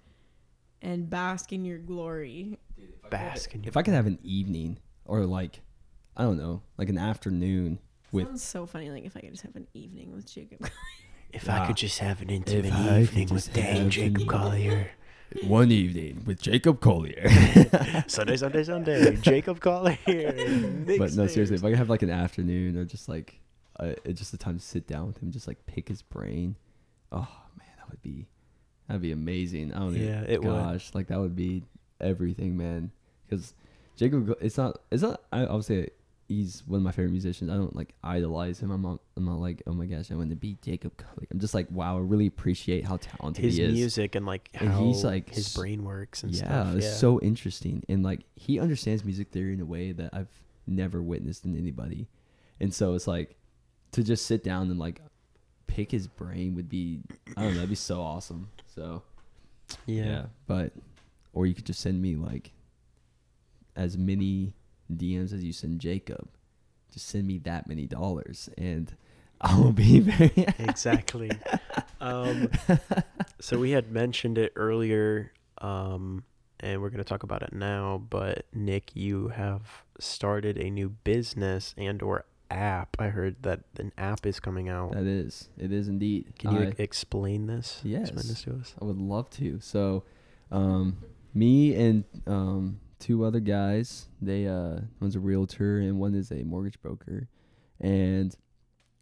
[0.80, 2.58] and bask in your glory.
[3.10, 5.60] bask in If I could have an evening or like,
[6.16, 7.78] I don't know, like an afternoon
[8.10, 8.90] with Sounds so funny.
[8.90, 10.68] Like if I could just have an evening with Jacob.
[11.32, 11.62] If Nah.
[11.62, 14.28] I could just have an I intimate could evening just with Dane have Jacob an-
[14.28, 14.90] Collier.
[15.46, 17.26] one evening with Jacob Collier.
[18.06, 19.16] Sunday, Sunday, Sunday.
[19.22, 19.96] Jacob Collier.
[20.98, 23.40] But no, seriously, if I could have like an afternoon or just like,
[23.80, 26.56] uh, just a time to sit down with him, just like pick his brain.
[27.10, 28.28] Oh man, that would be,
[28.86, 29.72] that'd be amazing.
[29.72, 30.50] I don't Yeah, even, it would.
[30.50, 31.62] gosh, like that would be
[31.98, 32.90] everything, man.
[33.26, 33.54] Because
[33.96, 35.22] Jacob, Go- it's not, it's not.
[35.32, 35.88] I obviously
[36.32, 37.50] he's one of my favorite musicians.
[37.50, 38.70] I don't like idolize him.
[38.70, 41.28] I'm not, I'm not like, oh my gosh, I want to be Jacob Collier.
[41.30, 43.72] I'm just like, wow, I really appreciate how talented his he is.
[43.72, 46.76] music and like And how he's, like, his brain works and yeah, stuff.
[46.76, 50.30] it's yeah, so interesting, and like he understands music theory in a way that I've
[50.66, 52.08] never witnessed in anybody,
[52.60, 53.36] and so it's like
[53.92, 55.00] to just sit down and like
[55.66, 57.00] pick his brain would be
[57.36, 58.48] I don't know, that'd be so awesome.
[58.74, 59.02] So
[59.86, 60.24] yeah.
[60.46, 60.72] but
[61.32, 62.52] or you could just send me like
[63.74, 64.54] as many
[64.98, 66.28] DMs as you send Jacob,
[66.92, 68.94] just send me that many dollars, and
[69.40, 71.30] I will be very exactly.
[72.00, 72.48] Um,
[73.40, 76.24] so we had mentioned it earlier, um,
[76.60, 78.02] and we're going to talk about it now.
[78.10, 82.96] But Nic, you have started a new business and/or app.
[82.98, 84.92] I heard that an app is coming out.
[84.92, 86.34] That is, it is indeed.
[86.38, 87.80] Can you I- explain this?
[87.82, 88.10] Yes.
[88.10, 88.74] Explain this to us.
[88.80, 89.58] I would love to.
[89.60, 90.04] So,
[90.50, 90.98] um,
[91.34, 94.06] me and um, two other guys.
[94.20, 97.28] They uh, one's a realtor and one is a mortgage broker,
[97.80, 98.34] and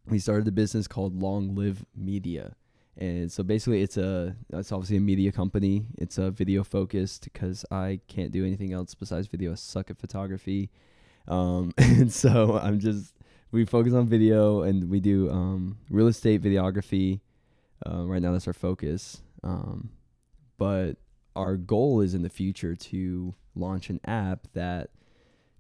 [0.09, 2.57] we started a business called Long Live Media.
[2.97, 5.87] And so basically, it's a it's obviously a media company.
[5.99, 9.53] It's a video focused because I can't do anything else besides video.
[9.53, 10.71] I suck at photography,
[11.29, 13.15] um, and so I'm just
[13.53, 17.21] we focus on video and we do um, real estate videography.
[17.87, 19.23] Uh, right now, that's our focus.
[19.43, 19.91] Um,
[20.59, 20.97] but
[21.41, 24.91] our goal is in the future to launch an app that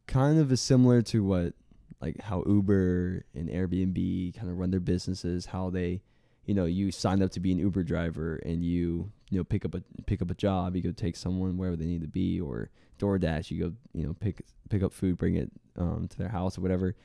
[0.06, 1.54] kind of is similar to what
[2.00, 6.02] like how Uber and Airbnb kind of run their businesses, how they
[6.46, 9.64] you know, you sign up to be an Uber driver and you, you know, pick
[9.64, 12.40] up a pick up a job, you go take someone wherever they need to be
[12.40, 16.28] or DoorDash, you go, you know, pick pick up food, bring it um, to their
[16.28, 16.96] house or whatever.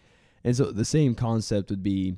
[0.44, 2.16] And so the same concept would be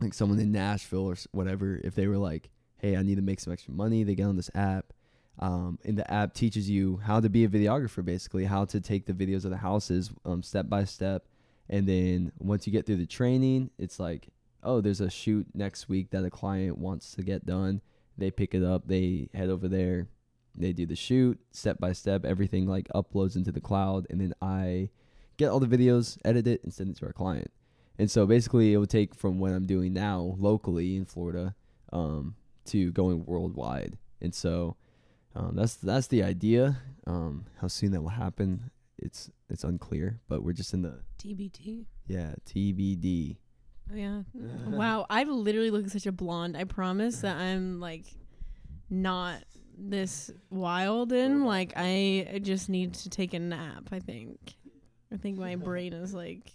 [0.00, 3.40] like someone in Nashville or whatever if they were like, "Hey, I need to make
[3.40, 4.92] some extra money." They get on this app.
[5.38, 9.06] Um, and the app teaches you how to be a videographer, basically, how to take
[9.06, 11.26] the videos of the houses um, step by step.
[11.68, 14.28] And then once you get through the training, it's like,
[14.62, 17.80] oh, there's a shoot next week that a client wants to get done.
[18.16, 20.06] They pick it up, they head over there,
[20.54, 22.24] they do the shoot step by step.
[22.24, 24.90] Everything like uploads into the cloud, and then I
[25.36, 27.50] get all the videos, edit it, and send it to our client.
[27.98, 31.54] And so basically, it would take from what I'm doing now locally in Florida
[31.92, 33.98] um, to going worldwide.
[34.20, 34.76] And so
[35.34, 36.78] um, that's that's the idea.
[37.06, 40.20] Um, how soon that will happen, it's it's unclear.
[40.28, 41.86] But we're just in the TBT.
[42.06, 43.36] yeah TBD.
[43.92, 44.22] Oh yeah.
[44.66, 46.56] wow, I've literally looked such a blonde.
[46.56, 48.06] I promise that I'm like
[48.88, 49.42] not
[49.76, 54.38] this wild and like I just need to take a nap, I think.
[55.12, 56.52] I think my brain is like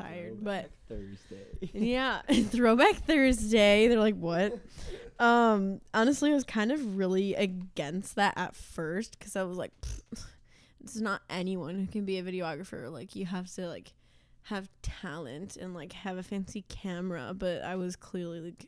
[0.00, 1.70] tired, but Thursday.
[1.72, 3.88] yeah, throwback Thursday.
[3.88, 4.58] They're like, "What?"
[5.18, 9.72] Um, honestly, I was kind of really against that at first because I was like,
[10.82, 12.90] "It's not anyone who can be a videographer.
[12.90, 13.92] Like, you have to like
[14.44, 18.66] have talent and like have a fancy camera." But I was clearly like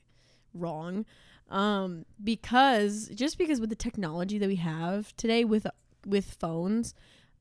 [0.54, 1.06] wrong,
[1.48, 5.66] um, because just because with the technology that we have today with
[6.06, 6.94] with phones,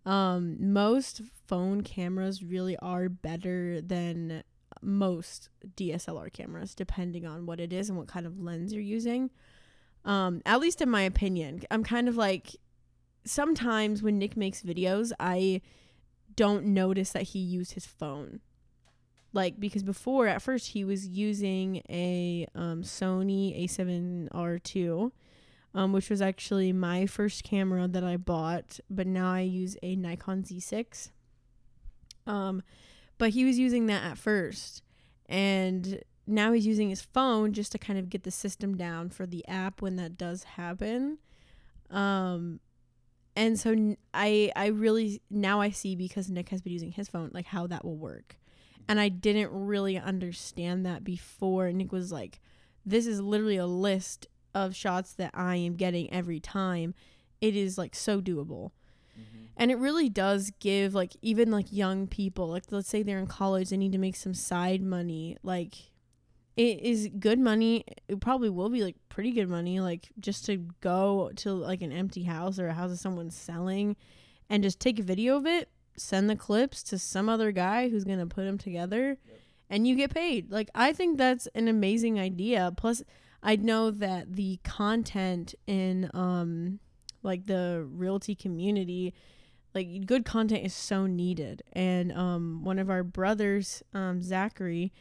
[0.06, 4.44] um, most phone cameras really are better than
[4.82, 9.30] most DSLR cameras, depending on what it is and what kind of lens you're using.
[10.04, 12.56] Um, at least in my opinion, I'm kind of like
[13.24, 15.62] sometimes when Nic makes videos, I
[16.36, 18.40] don't notice that he used his phone.
[19.34, 25.12] like because before at first he was using a um, Sony A7R2
[25.74, 29.96] um, which was actually my first camera that I bought but now I use a
[29.96, 31.10] Nikon Z6
[32.28, 32.62] um
[33.18, 34.84] but he was using that at first
[35.28, 39.26] and now he's using his phone just to kind of get the system down for
[39.26, 41.18] the app when that does happen
[41.90, 42.60] um
[43.36, 47.32] and so I I really now I see because Nic has been using his phone
[47.34, 48.38] like how that will work.
[48.88, 51.72] And I didn't really understand that before.
[51.72, 52.42] Nic was like,
[52.86, 56.94] "This is literally a list of shots that I am getting every time."
[57.40, 58.72] It is like so doable.
[59.20, 59.46] Mm-hmm.
[59.58, 63.28] And it really does give like even like young people, like let's say they're in
[63.28, 65.38] college, they need to make some side money.
[65.44, 65.76] Like
[66.56, 67.84] it is good money.
[68.08, 71.92] It probably will be like pretty good money, like just to go to like an
[71.92, 73.96] empty house or a house that someone's selling
[74.50, 78.04] and just take a video of it, send the clips to some other guy who's
[78.04, 79.18] going to put them together
[79.70, 80.52] and you get paid.
[80.52, 82.72] Like I think that's an amazing idea.
[82.76, 83.04] Plus
[83.44, 86.80] I know that the content in um
[87.24, 89.14] like the realty community
[89.74, 94.92] like good content is so needed and um one of our brothers um Zachary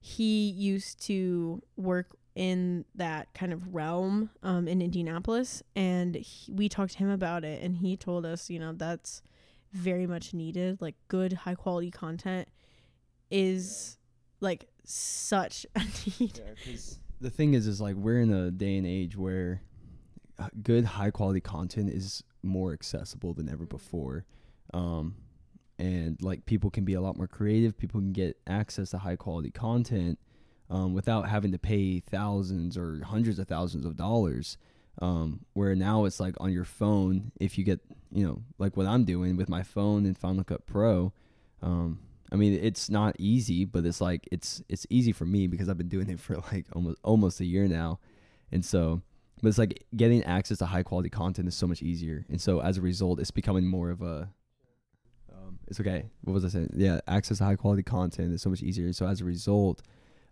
[0.00, 6.68] he used to work in that kind of realm um, in Indianapolis, and he, we
[6.68, 9.22] talked to him about it, and he told us, you know, that's
[9.72, 10.80] very much needed.
[10.80, 12.46] Like good, high quality content
[13.30, 13.96] is
[14.40, 15.80] like such a
[16.20, 16.40] need.
[17.20, 19.62] The thing is, is like we're in a day and age where
[20.38, 24.24] uh, good, high quality content is more accessible than ever before.
[24.74, 25.16] Um,
[25.78, 27.76] and like people can be a lot more creative.
[27.76, 30.18] People can get access to high quality content
[30.70, 34.58] um, without having to pay thousands or hundreds of thousands of dollars.
[35.02, 38.86] Um, where now it's like on your phone, if you get, you know, like what
[38.86, 41.12] I'm doing with my phone and Final Cut Pro.
[41.60, 42.00] Um,
[42.32, 45.78] I mean, it's not easy, but it's like it's it's easy for me because I've
[45.78, 48.00] been doing it for like almost almost a year now,
[48.52, 49.02] and so.
[49.42, 52.60] But it's like getting access to high quality content is so much easier, and so
[52.60, 54.30] as a result, it's becoming more of a
[55.46, 56.06] um, it's okay.
[56.22, 56.72] What was I saying?
[56.74, 58.86] Yeah, access to high quality content is so much easier.
[58.86, 59.82] and So as a result,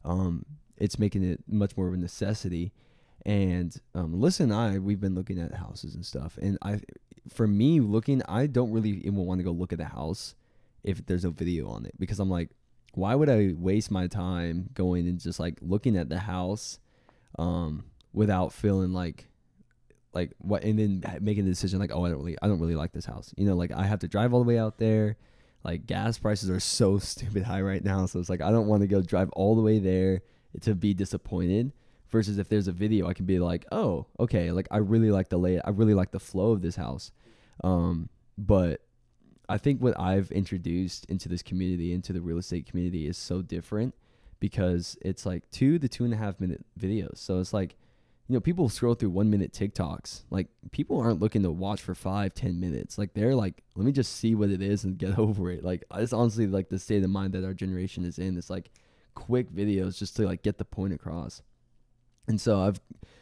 [0.05, 0.45] um,
[0.77, 2.73] it's making it much more of a necessity.
[3.27, 6.39] And um, and I, we've been looking at houses and stuff.
[6.41, 6.81] And I,
[7.29, 10.35] for me, looking, I don't really even want to go look at the house
[10.85, 12.51] if there's no video on it because I'm like,
[12.93, 16.79] why would I waste my time going and just like looking at the house,
[17.39, 19.27] um, without feeling like
[20.13, 22.77] like what and then making the decision like oh I don't really I don't really
[22.77, 23.35] like this house.
[23.37, 25.17] You know, like I have to drive all the way out there.
[25.65, 28.83] Like gas prices are so stupid high right now, so it's like I don't want
[28.83, 30.23] to go drive all the way there
[30.63, 31.73] to be disappointed.
[32.11, 35.31] Versus if there's a video, I can be like, oh, okay, like I really like
[35.31, 37.11] the layout, I really like the flow of this house.
[37.65, 38.09] Um,
[38.39, 38.81] but
[39.49, 43.43] I think what I've introduced into this community, into the real estate community, is so
[43.43, 43.95] different
[44.41, 47.19] because it's like two to two and a half minute videos.
[47.19, 47.77] So it's like
[48.27, 50.23] you know, people scroll through one minute TikToks.
[50.31, 52.97] Like people aren't looking to watch for five, ten minutes.
[52.97, 55.63] Like they're like, let me just see what it is and get over it.
[55.63, 58.39] Like it's honestly like the state of mind that our generation is in.
[58.39, 58.71] It's like
[59.15, 61.43] quick videos just to like get the point across.
[62.27, 62.81] And so I've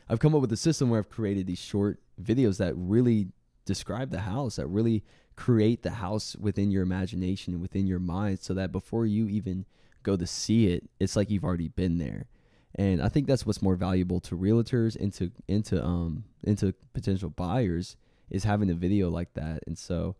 [0.08, 3.28] I've come up with a system where I've created these short videos that really
[3.64, 5.02] describe the house, that really
[5.36, 9.64] create the house within your imagination and within your mind so that before you even
[10.02, 12.26] go to see it, it's like you've already been there
[12.74, 17.96] and I think that's what's more valuable to realtors into into um into potential buyers
[18.30, 19.62] is having a video like that.
[19.66, 20.16] And so,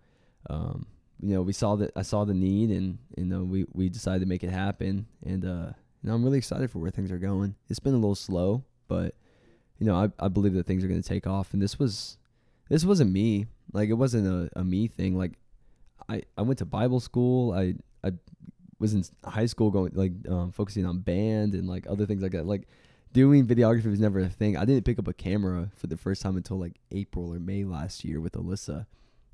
[0.50, 0.86] um,
[1.20, 4.20] you know, we saw that I saw the need, and you know, we we decided
[4.20, 5.06] to make it happen.
[5.24, 7.54] And uh, you know, I'm really excited for where things are going.
[7.70, 9.14] It's been a little slow, but
[9.78, 11.54] you know, I I believe that things are going to take off.
[11.54, 12.18] And this was
[12.68, 13.46] this wasn't me.
[13.72, 15.16] Like it wasn't a, a me thing.
[15.16, 15.32] Like
[16.08, 17.52] I I went to Bible school.
[17.52, 18.12] I I
[18.78, 22.32] was in high school going like um, focusing on band and like other things like
[22.32, 22.46] that.
[22.46, 22.68] Like
[23.12, 24.56] doing videography was never a thing.
[24.56, 27.64] I didn't pick up a camera for the first time until like April or May
[27.64, 28.86] last year with Allyssa,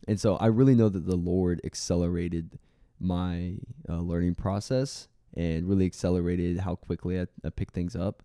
[0.06, 2.58] and so I really know that the Lord accelerated
[3.00, 3.54] my
[3.88, 8.22] uh, learning process and really accelerated how quickly I, I pick things up.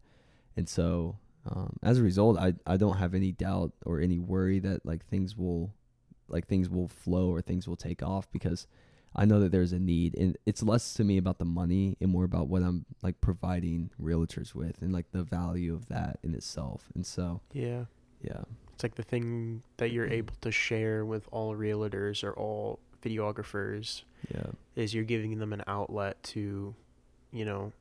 [0.57, 1.17] And so
[1.49, 5.05] um, as a result, I I don't have any doubt or any worry that like
[5.05, 5.73] things will
[6.27, 8.67] like things will flow or things will take off because
[9.15, 12.09] I know that there's a need, and it's less to me about the money and
[12.11, 16.33] more about what I'm like providing realtors with, and like the value of that in
[16.33, 16.89] itself.
[16.95, 17.85] And so, Yeah.
[18.23, 18.41] yeah,
[18.73, 20.13] It's like the thing that you're mm-hmm.
[20.13, 24.03] able to share with all realtors or all videographers
[24.33, 26.73] yeah, is you're giving them an outlet to,
[27.31, 27.71] you know,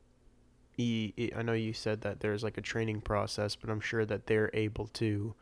[0.77, 4.27] e- I know you said that there's like a training process, but I'm sure that
[4.27, 5.33] they're able to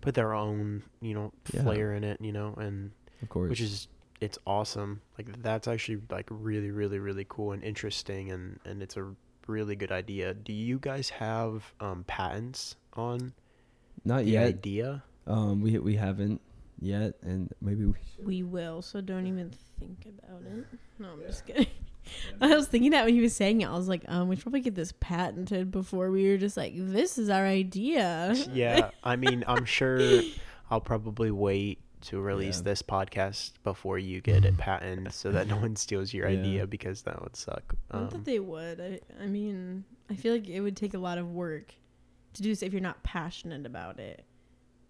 [0.00, 1.62] put their own, you know, Yeah.
[1.62, 2.92] flair in it, you know, and
[3.22, 3.50] of course.
[3.50, 3.88] which is
[4.20, 5.00] it's awesome.
[5.16, 9.14] Like that's actually like really, really, really cool and interesting, and and it's a
[9.46, 10.34] really good idea.
[10.34, 13.32] Do you guys have um, patents on
[14.04, 14.46] Not the yet.
[14.46, 15.02] idea?
[15.26, 16.40] Um, we we haven't
[16.80, 20.66] yet, and maybe we We will, so don't even think about it.
[20.98, 21.66] No, I'm just kidding.
[22.40, 24.42] I was thinking that when he was saying it, I was like, um, we should
[24.44, 28.34] probably get this patented before we were just like, this is our idea.
[28.52, 30.20] Yeah, I mean, I'm sure
[30.70, 32.62] I'll probably wait to release Yeah.
[32.64, 36.38] this podcast before you get it patented, so that no one steals your Yeah.
[36.40, 37.74] idea because that would suck.
[37.92, 38.80] Not that Um, they would.
[38.80, 41.74] I, I mean, I feel like it would take a lot of work
[42.34, 44.24] to do this if you're not passionate about it.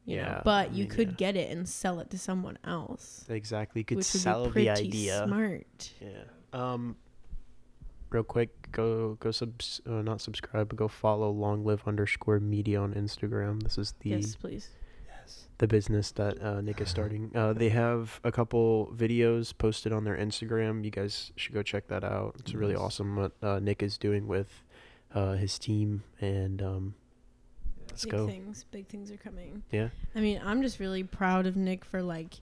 [0.05, 1.15] You Yeah, know, but I you mean, could yeah.
[1.17, 3.25] get it and sell it to someone else.
[3.29, 5.25] exactly, you could which sell would be the idea.
[5.27, 5.93] smart.
[6.01, 6.25] Yeah.
[6.53, 6.97] Um.
[8.11, 12.81] Real quick, go go subs uh, not subscribe, but go follow long live underscore media
[12.81, 13.63] on Instagram.
[13.63, 14.69] This is the Yes, please.
[15.59, 17.31] the business that uh, Nic is starting.
[17.35, 20.85] Uh, they have a couple videos posted on their Instagram.
[20.85, 22.37] You guys should go check that out.
[22.39, 22.83] It's really Nice.
[22.83, 24.63] awesome what uh, Nic is doing with
[25.15, 26.95] uh, his team, and um,
[27.91, 28.27] let's big go.
[28.27, 28.65] things.
[28.71, 29.63] Big things are coming.
[29.71, 29.89] Yeah.
[30.15, 32.35] I mean, I'm just really proud of Nic for like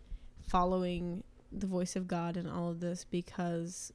[0.47, 3.93] following the voice of God in all of this because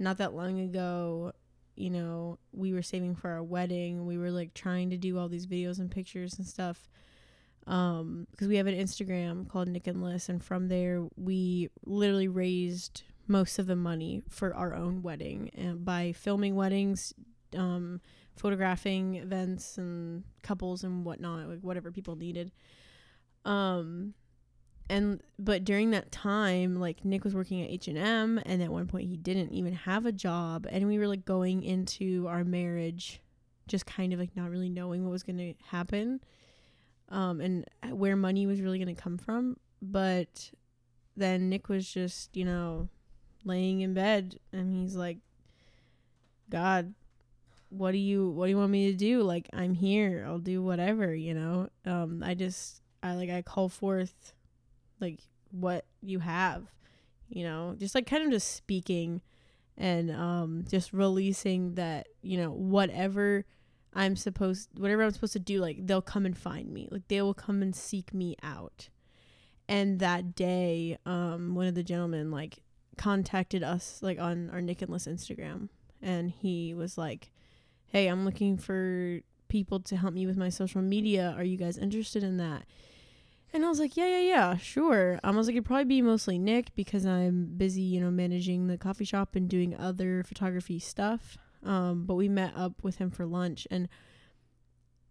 [0.00, 1.32] not that long ago,
[1.76, 4.06] you know, we were saving for our wedding.
[4.06, 6.88] We were like trying to do all these videos and pictures and stuff.
[7.66, 12.26] Um, because we have an Instagram called Nic and Liz, and from there we literally
[12.26, 17.14] raised most of the money for our own wedding and by filming weddings,
[17.56, 18.00] um,
[18.36, 22.50] photographing events and couples and whatnot, like whatever people needed.
[23.44, 24.14] Um,
[24.90, 29.08] and but during that time, like Nic was working at H and at one point
[29.08, 33.20] he didn't even have a job, and we were like going into our marriage,
[33.68, 36.20] just kind of like not really knowing what was gonna happen,
[37.08, 39.56] um, and where money was really gonna come from.
[39.80, 40.50] But
[41.16, 42.88] then Nic was just, you know,
[43.44, 45.18] laying in bed, and he's like,
[46.50, 46.94] God,
[47.70, 50.60] what do you what do you want me to do like i'm here i'll do
[50.60, 54.32] whatever you know um i just i like i call forth
[55.00, 55.20] like
[55.50, 56.66] what you have
[57.28, 59.20] you know just like kind of just speaking
[59.76, 63.44] and um just releasing that you know whatever
[63.94, 67.20] i'm supposed whatever i'm supposed to do like they'll come and find me like they
[67.20, 68.88] will come and seek me out
[69.68, 72.62] and that day um one of the gentlemen like
[72.96, 75.68] contacted us like on our Nic and Liz instagram
[76.02, 77.30] and he was like
[77.90, 81.34] hey, I'm looking for people to help me with my social media.
[81.36, 82.64] Are you guys interested in that?
[83.52, 85.18] And I was like, yeah, yeah, yeah, sure.
[85.24, 88.68] Um, I was like, it'd probably be mostly Nic because I'm busy, you know, managing
[88.68, 91.36] the coffee shop and doing other photography stuff.
[91.64, 93.88] Um, but we met up with him for lunch, and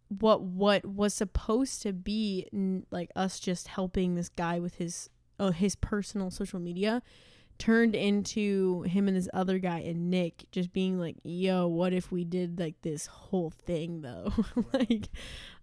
[0.08, 5.10] what what was supposed to be n- like us just helping this guy with his
[5.40, 7.04] uh, his personal social media
[7.60, 12.12] turned into him and this other guy and Nic just being like, "Yo, what if
[12.12, 14.34] we did like this whole thing though?"
[14.74, 15.10] like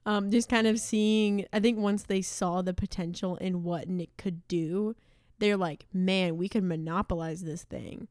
[0.07, 4.16] um just kind of seeing I think once they saw the potential in what Nic
[4.16, 4.94] could do,
[5.38, 8.09] they're like, "Man, we could monopolize this thing."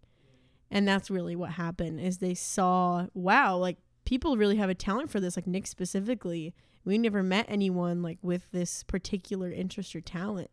[0.69, 5.09] And that's really what happened is they saw, "Wow, like people really have a talent
[5.09, 6.53] for this, like Nic specifically.
[6.83, 10.51] We never met anyone like with this particular interest or talent."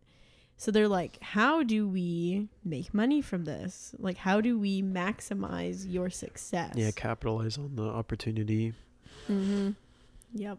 [0.57, 3.97] So they're like, how do we make money from this?
[3.99, 6.75] Like, how do we maximize your success?
[6.77, 8.73] Yeah, capitalize on the opportunity.
[9.29, 9.71] Mm-hmm.
[10.35, 10.59] Yep.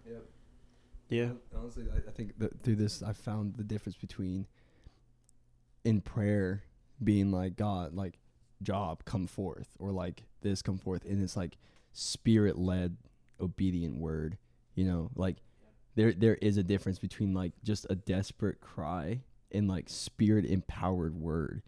[1.13, 1.29] Yeah.
[1.55, 4.47] Honestly, I, I think that through this, I found the difference between
[5.85, 6.63] in prayer
[7.03, 8.17] being like God, like
[8.63, 11.57] job come forth, or like this come forth, and it's like
[11.91, 12.97] spirit led,
[13.39, 14.37] obedient word.
[14.73, 15.37] You know, like
[15.95, 21.13] there there is a difference between like just a desperate cry and like spirit empowered
[21.13, 21.61] word,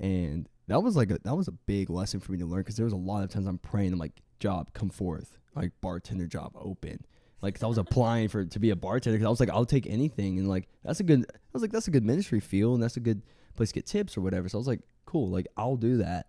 [0.00, 2.76] and that was like a that was a big lesson for me to learn because
[2.76, 6.26] there was a lot of times I'm praying, I'm like job come forth, like bartender
[6.26, 7.04] job open
[7.42, 9.86] like I was applying for to be a bartender because I was like I'll take
[9.86, 10.38] anything.
[10.38, 12.96] And like that's a good I was like that's a good ministry field and that's
[12.96, 13.22] a good
[13.56, 14.48] place to get tips or whatever.
[14.48, 16.26] So I was like cool like I'll do that.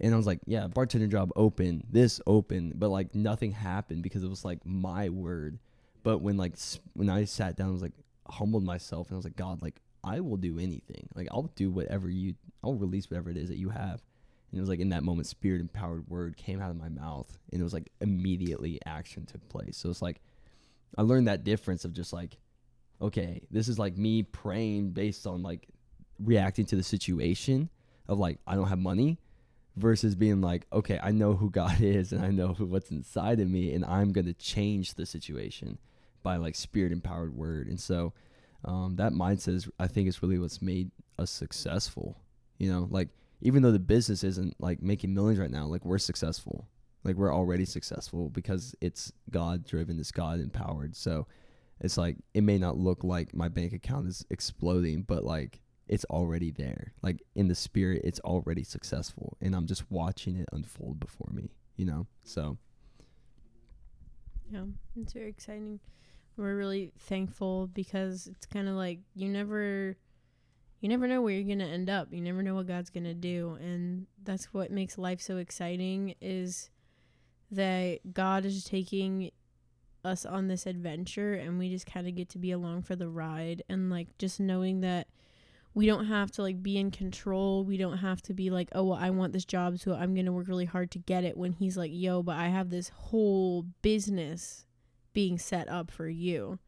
[0.00, 2.72] And I was like yeah bartender job open this open.
[2.76, 5.58] But like nothing happened because it was like my word.
[6.02, 6.54] But when like
[6.94, 7.92] when I sat down I was like
[8.28, 11.08] humbled myself and I was like God like I will do anything.
[11.14, 14.02] Like I'll do whatever you I'll release whatever it is that you have.
[14.50, 17.38] And it was like in that moment spirit empowered word came out of my mouth
[17.52, 19.76] and it was like immediately action took place.
[19.76, 20.20] So it's like
[20.96, 22.36] I learned that difference of just like,
[23.00, 25.68] okay, this is like me praying based on like
[26.18, 27.70] reacting to the situation
[28.08, 29.18] of like I don't have money
[29.76, 33.48] versus being like, okay, I know who God is and I know what's inside of
[33.48, 35.78] me and I'm going to change the situation
[36.22, 37.68] by like spirit empowered word.
[37.68, 38.12] And so
[38.64, 42.16] um, that mindset is I think is really what's made us successful,
[42.58, 43.08] You know, like
[43.40, 46.66] even though the business isn't like making millions right now, like we're successful.
[47.04, 50.94] Like we're already successful because it's God driven, it's God empowered.
[50.96, 51.26] So
[51.80, 56.04] it's like it may not look like my bank account is exploding, but like it's
[56.06, 56.92] already there.
[57.02, 61.50] Like in the spirit, it's already successful, and I'm just watching it unfold before me.
[61.76, 62.58] You know, so
[64.52, 64.64] Yeah,
[65.00, 65.80] it's very exciting.
[66.36, 69.96] We're really thankful because it's kind of like you never
[70.80, 72.08] you never know where you're going to end up.
[72.10, 76.14] You never know what God's going to do, and that's what makes life so exciting
[76.20, 76.70] is
[77.50, 79.30] that God is taking
[80.04, 83.08] us on this adventure and we just kind of get to be along for the
[83.08, 85.08] ride and like just knowing that
[85.74, 87.64] we don't have to like be in control.
[87.64, 90.26] We don't have to be like, "Oh, well, I want this job, so I'm going
[90.26, 92.88] to work really hard to get it." When he's like, "Yo, but I have this
[92.88, 94.66] whole business
[95.12, 96.58] being set up for you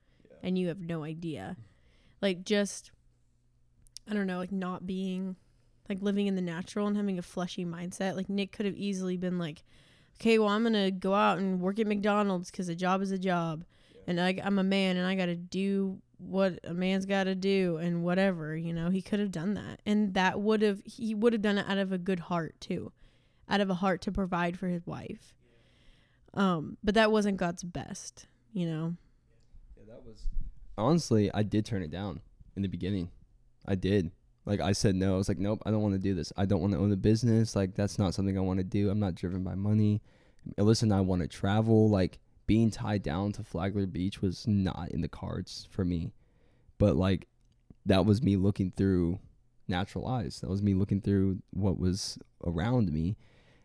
[0.43, 1.57] and you have no idea."
[2.21, 2.93] Like just
[4.09, 5.37] I don't know, like not being
[5.89, 8.17] like living in the natural and having a fleshy mindset.
[8.17, 9.65] Like Nic could have easily been like,
[10.23, 13.11] "Okay, well, I'm going to go out and work at McDonald's cuz a job is
[13.11, 13.65] a job."
[14.07, 17.35] And I, I'm a man and I got to do what a man's got to
[17.35, 19.81] do and whatever, you know, he could have done that.
[19.85, 22.93] And that would have, he would have done it out of a good heart too,
[23.49, 25.35] out of a heart to provide for his wife.
[26.35, 28.95] Um, but that wasn't God's best, you know?
[29.77, 30.27] Yeah, that was
[30.79, 32.21] honestly, I did turn it down
[32.57, 33.11] in the beginning.
[33.67, 34.11] I did.
[34.45, 35.15] Like I said no.
[35.15, 36.33] I was like, nope, I don't want to do this.
[36.37, 37.55] I don't want to own a business.
[37.55, 38.91] Like that's not something I want to do.
[38.91, 40.03] I'm not driven by money.
[40.57, 41.89] And I want to travel.
[41.89, 46.13] Like being tied down to Flagler Beach was not in the cards for me.
[46.79, 47.29] But like
[47.87, 49.21] that was me looking through
[49.69, 50.41] natural eyes.
[50.41, 53.17] That was me looking through what was around me.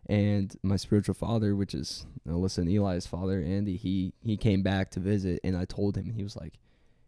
[0.09, 4.91] And my spiritual father, which is Allyssa and Eli's father, Andy, he he came back
[4.91, 6.59] to visit and I told him and he was like,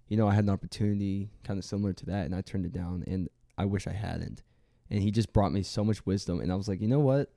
[0.08, 2.74] you know, I had an opportunity kind of similar to that and I turned it
[2.74, 4.42] down and I wish I hadn't.
[4.90, 7.30] And he just brought me so much wisdom and I was like, you know what?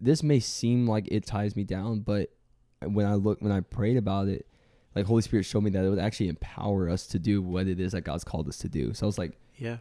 [0.00, 2.30] This may seem like it ties me down, but
[2.84, 4.46] when I look when I prayed about it,
[4.94, 7.78] like Holy Spirit showed me that it would actually empower us to do what it
[7.80, 8.92] is that God's called us to do.
[8.94, 9.76] So I was like, Yeah.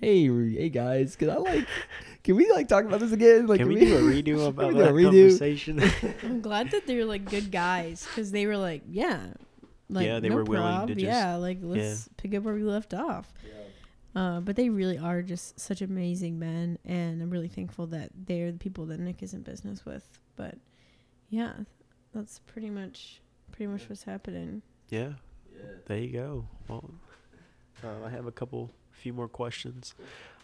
[0.00, 1.66] hey, hey guys, can I like,
[2.24, 3.46] can we like talk about this again?
[3.46, 5.28] Like, can we do a redo about can we uh, do that redo?
[5.28, 5.82] conversation?
[6.22, 9.26] I'm glad that they're like good guys because they were like, yeah,
[9.90, 12.62] like Yeah, they no were willing to just- yeah, like let's pick up where we
[12.62, 13.32] left off.
[14.14, 18.50] Uh, but they really are just such amazing men, and I'm really thankful that they're
[18.50, 20.08] the people that Nic is in business with.
[20.34, 20.56] But
[21.30, 21.52] yeah,
[22.14, 23.20] that's pretty much
[23.52, 24.62] pretty much what's happening.
[24.88, 25.10] yeah.
[25.86, 26.46] There you go.
[26.68, 26.88] Well,
[27.82, 29.94] uh, I have a couple, few more questions.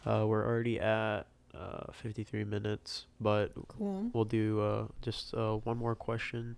[0.04, 1.22] Uh, we're already at
[1.54, 4.10] uh, 53 minutes, but Cool.
[4.12, 6.56] we'll do uh, just uh, one more question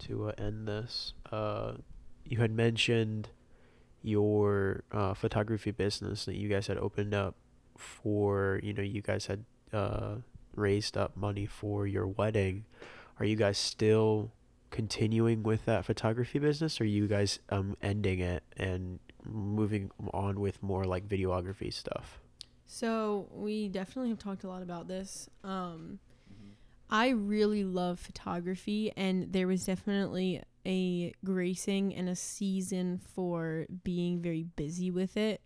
[0.00, 1.14] to uh, end this.
[1.32, 1.74] Uh,
[2.26, 3.30] you had mentioned
[4.02, 7.34] your uh, photography business that you guys had opened up
[7.76, 10.16] for, you know, you guys had uh,
[10.54, 12.64] raised up money for your wedding.
[13.18, 14.32] Are you guys still
[14.70, 20.40] continuing with that photography business or are you guys um, ending it and moving on
[20.40, 22.20] with more like videography stuff?
[22.66, 25.28] So we definitely have talked a lot about this.
[25.42, 25.98] Um,
[26.90, 34.20] I really love photography, and there was definitely a gracing and a season for being
[34.20, 35.40] very busy with it.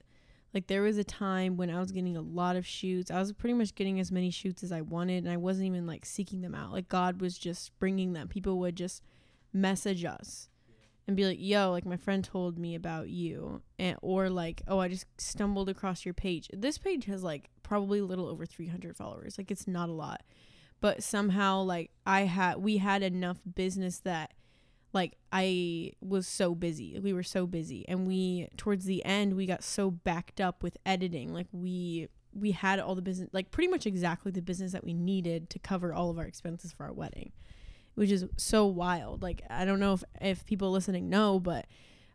[0.55, 3.11] Like there was a time when I was getting a lot of shoots.
[3.11, 5.87] I was pretty much getting as many shoots as I wanted, and I wasn't even
[5.87, 6.73] like seeking them out.
[6.73, 8.29] Like God was just bringing them.
[8.29, 9.03] People would just
[9.53, 10.49] message us
[11.07, 14.79] and be like, "Yo, like my friend told me about you," and or like, "Oh,
[14.79, 18.95] I just stumbled across your page." This page has like probably a little over 300
[18.97, 19.39] followers.
[19.39, 20.23] Like it's not a lot,
[20.81, 24.35] but somehow like I had we had enough business that
[24.93, 26.99] like I was so busy.
[26.99, 30.77] We were so busy, and we towards the end we got so backed up with
[30.85, 31.33] editing.
[31.33, 34.95] Like we we had all the business, like pretty much exactly the business that we
[34.95, 37.33] needed to cover all of our expenses for our wedding
[37.95, 39.23] which is so wild.
[39.23, 41.67] Like I don't know if if people listening know, but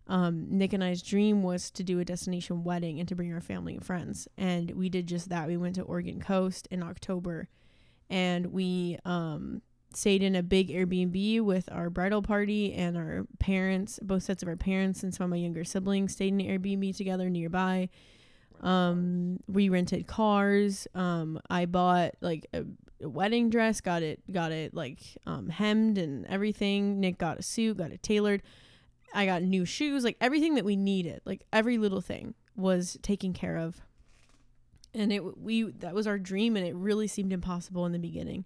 [0.08, 3.42] um, Nic and I's dream was to do a destination wedding and to bring our
[3.42, 5.48] family and friends, and we did just that.
[5.48, 7.50] We went to Oregon Coast in October,
[8.10, 9.62] and we um,
[9.94, 14.50] stayed in a big Airbnb with our bridal party and our parents, both sets of
[14.50, 17.90] our parents and some of my younger siblings stayed in an Airbnb together nearby.
[18.62, 20.88] Um, we rented cars.
[20.96, 22.66] Um, I bought like a
[23.02, 27.44] a wedding dress got it got it like um hemmed and everything Nic got a
[27.44, 28.42] suit got it tailored
[29.14, 33.34] i got new shoes like everything that we needed like every little thing was taken
[33.34, 33.82] care of
[34.94, 38.46] and it we that was our dream and it really seemed impossible in the beginning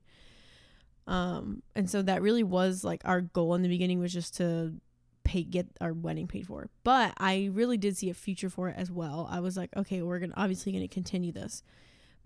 [1.07, 4.73] um and so that really was like our goal in the beginning was just to
[5.23, 6.69] pay get our wedding paid for.
[6.83, 9.27] But i really did see a future for it as well.
[9.29, 11.63] I was like okay we're gonna obviously gonna continue this.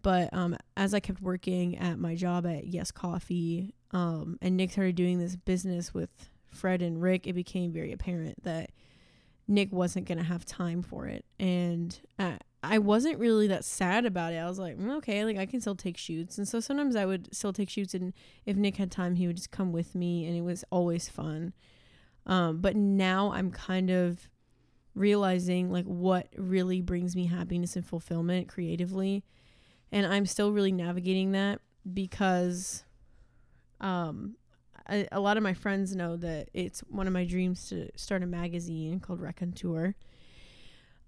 [0.02, 4.72] But um, as I kept working at my job at Yes Coffee, um, and Nic
[4.72, 8.70] started doing this business with Fred and Rick, it became very apparent that
[9.48, 14.34] Nic wasn't gonna have time for it, and uh, I wasn't really that sad about
[14.34, 14.38] it.
[14.38, 17.06] I was like, mm, okay, like I can still take shoots, and so sometimes I
[17.06, 18.14] would still take shoots, and
[18.46, 21.54] if Nic had time, he would just come with me, and it was always fun.
[22.26, 24.30] Um, but now I'm kind of
[24.96, 29.26] realizing like what really brings me happiness and fulfillment creatively
[29.92, 31.60] and i'm still really navigating that
[31.94, 32.86] because
[33.82, 34.38] um
[34.88, 38.28] a, lot of my friends know that it's one of my dreams to start a
[38.28, 39.96] magazine called Raconteur,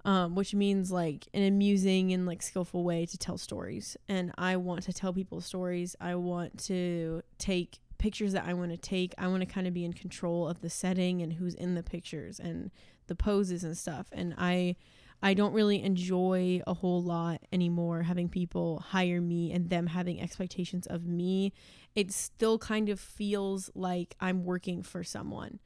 [0.07, 3.97] um, which means like an amusing and like skillful way to tell stories.
[4.07, 5.97] And I want to tell people stories.
[5.99, 9.13] I want to take pictures that I want to take.
[9.17, 11.83] I want to kind of be in control of the setting and who's in the
[11.83, 12.71] pictures and
[13.07, 14.07] the poses and stuff.
[14.13, 14.77] And I
[15.21, 20.21] I don't really enjoy a whole lot anymore having people hire me and them having
[20.21, 21.51] expectations of me.
[21.95, 25.59] It still kind of feels like I'm working for someone.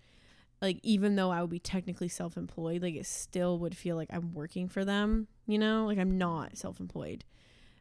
[0.62, 4.34] Like even though I would be technically self-employed, like it still would feel like I'm
[4.34, 5.86] working for them, you know?
[5.86, 7.24] Like I'm not self-employed.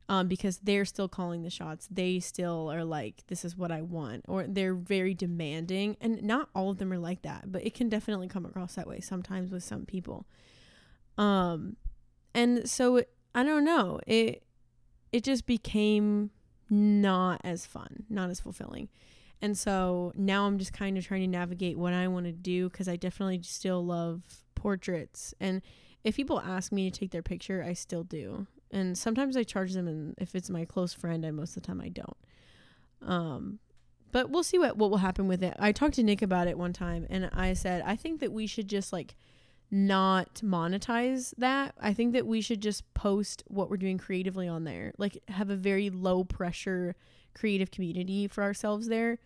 [0.08, 1.86] Um, because they're still calling the shots.
[1.88, 4.24] They still are like, this is what I want.
[4.26, 5.96] Or they're very demanding.
[6.00, 8.88] And not all of them are like that, but it can definitely come across that
[8.88, 10.26] way sometimes with some people.
[11.16, 11.76] Um,
[12.34, 13.04] and so
[13.34, 14.00] I don't know.
[14.06, 14.42] It
[15.12, 16.30] it just became
[16.68, 18.88] not as fun, not as fulfilling.
[19.42, 22.68] And so now I'm just kind of trying to navigate what I want to do
[22.68, 24.22] because I definitely still love
[24.54, 25.34] portraits.
[25.40, 25.62] And
[26.04, 28.46] if people ask me to take their picture, I still do.
[28.70, 31.66] And sometimes I charge them, and if it's my close friend, I most of the
[31.66, 32.16] time I don't.
[33.02, 33.58] Um,
[34.12, 35.56] but we'll see what what will happen with it.
[35.58, 38.46] I talked to Nic about it one time, and I said I think that we
[38.46, 39.16] should just like
[39.70, 41.74] not monetize that.
[41.80, 44.92] I think that we should just post what we're doing creatively on there.
[44.98, 46.96] Like have a very low pressure
[47.34, 49.18] creative community for ourselves there.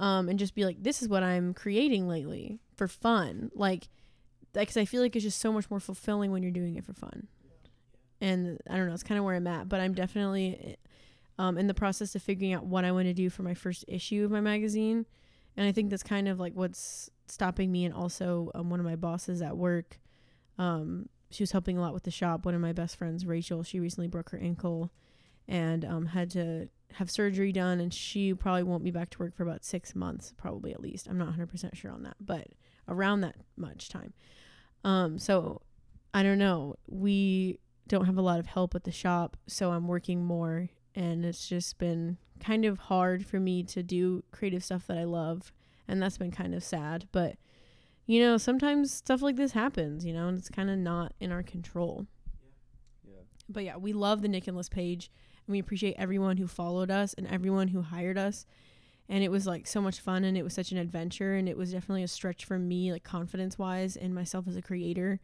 [0.00, 3.50] Um, and just be like, this is what I'm creating lately for fun.
[3.54, 3.88] Like,
[4.52, 6.94] because I feel like it's just so much more fulfilling when you're doing it for
[6.94, 7.28] fun.
[8.20, 10.76] And I don't know, it's kind of where I'm at, but I'm definitely
[11.38, 13.84] um, in the process of figuring out what I want to do for my first
[13.86, 15.06] issue of my magazine.
[15.56, 18.86] And I think that's kind of like what's stopping me and also um, one of
[18.86, 19.98] my bosses at work
[20.58, 23.62] um, she was helping a lot with the shop one of my best friends rachel
[23.62, 24.90] she recently broke her ankle
[25.50, 29.34] and um, had to have surgery done and she probably won't be back to work
[29.36, 32.48] for about six months probably at least i'm not 100% sure on that but
[32.88, 34.12] around that much time
[34.82, 35.60] um, so
[36.14, 39.86] i don't know we don't have a lot of help at the shop so i'm
[39.86, 44.86] working more and it's just been kind of hard for me to do creative stuff
[44.88, 45.52] that i love
[45.90, 47.06] and that's been kind of sad.
[47.12, 47.36] But
[48.06, 51.30] you know, sometimes stuff like this happens, you know, and it's kind of not in
[51.32, 52.06] our control.
[53.04, 53.12] Yeah.
[53.12, 53.22] yeah.
[53.48, 55.10] But yeah, we love the Nic and Liz page,
[55.50, 58.46] we appreciate everyone who followed us and everyone who hired us.
[59.08, 61.56] And it was like so much fun, and it was such an adventure, and it
[61.56, 65.18] was definitely a stretch for me, like confidence wise, and myself as a creator.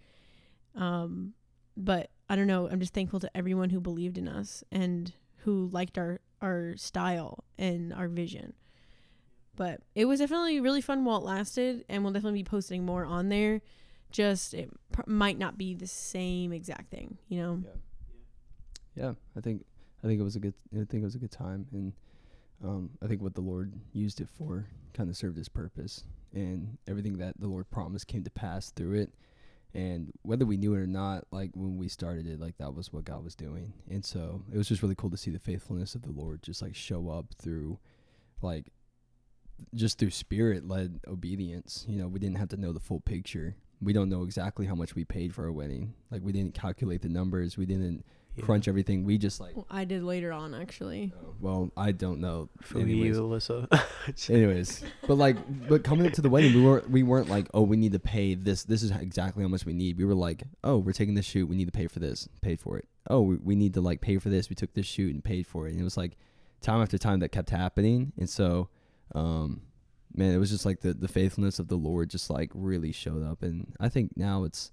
[0.74, 1.34] Um,
[1.76, 2.68] but I don't know.
[2.68, 7.44] I'm just thankful to everyone who believed in us and who liked our our style
[7.58, 8.54] and our vision.
[9.54, 13.06] But it was definitely really fun while it lasted, and we'll definitely be posting more
[13.06, 13.62] on there.
[14.10, 17.62] Just it pr- might not be the same exact thing, you know.
[17.64, 17.70] Yeah.
[18.96, 19.64] Yeah, I think
[20.02, 21.92] I think it was a good I think it was a good time, and
[22.64, 26.78] um, I think what the Lord used it for kind of served His purpose, and
[26.88, 29.12] everything that the Lord promised came to pass through it.
[29.74, 32.92] And whether we knew it or not, like when we started it, like that was
[32.92, 35.94] what God was doing, and so it was just really cool to see the faithfulness
[35.94, 37.78] of the Lord just like show up through,
[38.42, 38.72] like
[39.74, 41.84] just through spirit led obedience.
[41.88, 43.56] You know, we didn't have to know the full picture.
[43.80, 45.94] We don't know exactly how much we paid for our wedding.
[46.10, 47.58] Like we didn't calculate the numbers.
[47.58, 48.04] We didn't
[48.36, 48.44] yeah.
[48.44, 49.04] crunch everything.
[49.04, 51.12] We just like well, I did later on actually.
[51.16, 52.48] Uh, well, I don't know.
[52.62, 53.68] For you, Allyssa.
[54.30, 55.36] anyways, but like,
[55.68, 57.98] but coming up to the wedding, we weren't we weren't like, oh, we need to
[57.98, 58.64] pay this.
[58.64, 59.98] This is exactly how much we need.
[59.98, 61.48] We were like, oh, we're taking this shoot.
[61.48, 62.28] We need to pay for this.
[62.40, 62.86] Paid for it.
[63.08, 64.48] Oh, we, we need to like pay for this.
[64.48, 65.72] We took this shoot and paid for it.
[65.72, 66.16] And it was like
[66.60, 68.12] time after time that kept happening.
[68.18, 68.68] And so
[69.14, 69.62] um,
[70.16, 73.24] man, it was just like the the faithfulness of the Lord just like really showed
[73.24, 74.72] up, and I think now it's,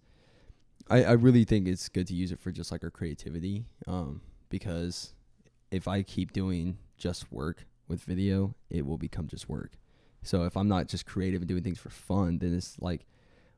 [0.90, 4.22] I I really think it's good to use it for just like our creativity, um,
[4.50, 5.14] because
[5.72, 9.72] if I keep doing just work with video, it will become just work.
[10.22, 13.06] So if I'm not just creative and doing things for fun, then it's like,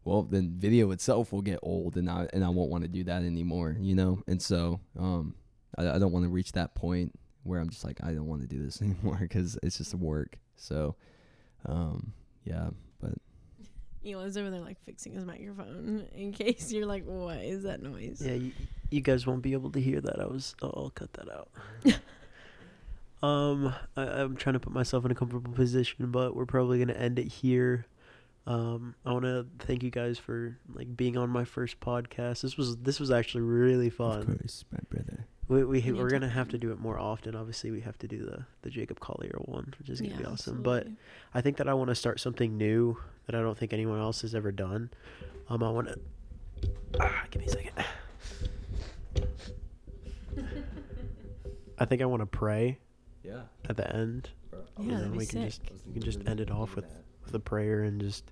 [0.03, 3.03] well, then video itself will get old, and I and I won't want to do
[3.05, 4.21] that anymore, you know.
[4.27, 5.35] And so, um,
[5.77, 7.13] I, I don't want to reach that point
[7.43, 10.37] where I'm just like, I don't want to do this anymore because it's just work.
[10.55, 10.95] So,
[11.65, 12.13] um,
[12.43, 12.69] yeah,
[14.05, 17.81] but Elon's over there like fixing his microphone in case you're like, what is that
[17.81, 18.21] noise?
[18.23, 18.51] Yeah, you,
[18.89, 20.19] you guys won't be able to hear that.
[20.19, 20.55] I was.
[20.61, 21.49] Oh, I'll cut that out.
[23.27, 26.93] um, I, I'm trying to put myself in a comfortable position, but we're probably gonna
[26.93, 27.85] end it here.
[28.47, 32.41] Um, I want to thank you guys for like being on my first podcast.
[32.41, 34.19] This was this was actually really fun.
[34.19, 35.25] Of course, my brother.
[35.47, 37.35] We we we're gonna have to do it more often.
[37.35, 40.25] Obviously, we have to do the the Jacob Collier one, which is gonna Yeah, be
[40.25, 40.57] awesome.
[40.57, 40.63] absolutely.
[40.63, 40.87] But
[41.37, 44.21] I think that I want to start something new that I don't think anyone else
[44.21, 44.89] has ever done.
[45.49, 45.99] Um, I want to.
[46.99, 47.71] Ah, give me a second.
[51.77, 52.79] I think I want to pray
[53.23, 53.41] Yeah.
[53.69, 54.29] at the end.
[54.53, 55.63] Yeah, and then we can sick.
[55.67, 56.85] just we can just end it off with
[57.23, 58.23] with a prayer and just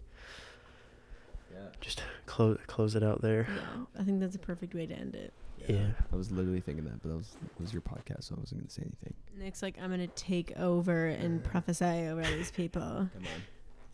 [1.53, 1.67] Yeah.
[1.81, 3.47] just close close it out there.
[3.49, 5.33] yeah, I think that's a perfect way to end it.
[5.67, 5.87] Yeah.
[6.11, 8.69] I was literally thinking that, but that was was your podcast, so I wasn't gonna
[8.69, 9.13] say anything.
[9.37, 12.81] Nic's like, I'm gonna take over and prophesy over these people.
[12.81, 13.41] Come on.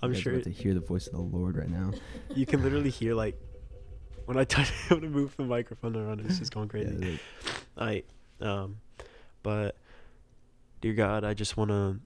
[0.02, 1.92] I'm you're sure about to hear the voice of the Lord right now.
[2.36, 3.40] you can literally hear like
[4.26, 6.22] when I touch I to move the microphone around.
[6.22, 7.20] It's just going Yeah, crazy.
[7.76, 8.08] like,
[8.42, 8.78] I um
[9.44, 9.76] but
[10.82, 12.00] dear God, I just want to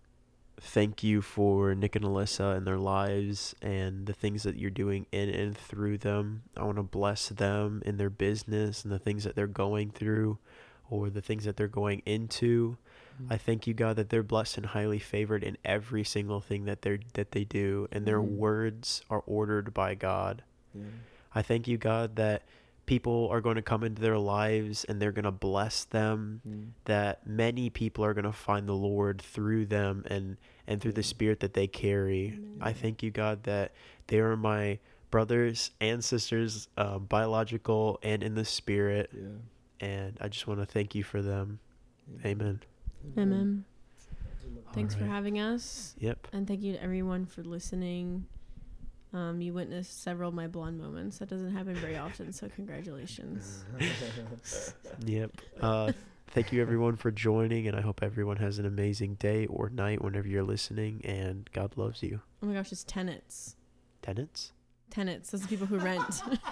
[0.59, 5.05] thank you for Nic and Allyssa and their lives and the things that you're doing
[5.11, 6.43] in and through them.
[6.55, 10.37] I want to bless them in their business and the things that they're going through
[10.89, 12.77] or the things that they're going into.
[13.29, 16.81] I thank you God that they're blessed and highly favored in every single thing that
[16.81, 18.37] they that they do and their Mhm.
[18.37, 20.43] words are ordered by God.
[20.73, 20.83] yeah.
[21.35, 22.41] I thank you, God, that
[22.85, 26.69] people are going to come into their lives and they're going to bless them, Mm.
[26.85, 31.03] that many people are going to find the Lord through them and, and through the
[31.03, 32.33] spirit that they carry.
[32.35, 32.57] Amen.
[32.61, 33.71] I thank you, God, that
[34.07, 34.79] they are my
[35.11, 39.09] brothers and sisters, uh, biological and in the spirit.
[39.13, 39.27] Yeah.
[39.87, 41.59] And I just want to thank you for them.
[42.25, 42.61] Amen.
[43.17, 43.65] Amen.
[44.73, 46.27] Thanks for having us, Yep.
[46.33, 48.25] and thank you to everyone for listening.
[49.13, 51.19] Um, you witnessed several of my blonde moments.
[51.19, 53.63] That doesn't happen very often, so congratulations.
[55.05, 55.31] Yep.
[55.59, 55.91] Uh,
[56.27, 57.67] thank you, everyone, for joining.
[57.67, 61.01] And I hope everyone has an amazing day or night whenever you're listening.
[61.03, 62.21] And God loves you.
[62.41, 63.55] Oh my gosh, it's tenants.
[64.01, 64.51] Tenants?
[64.89, 65.31] Tenants.
[65.31, 66.21] Those are people who rent.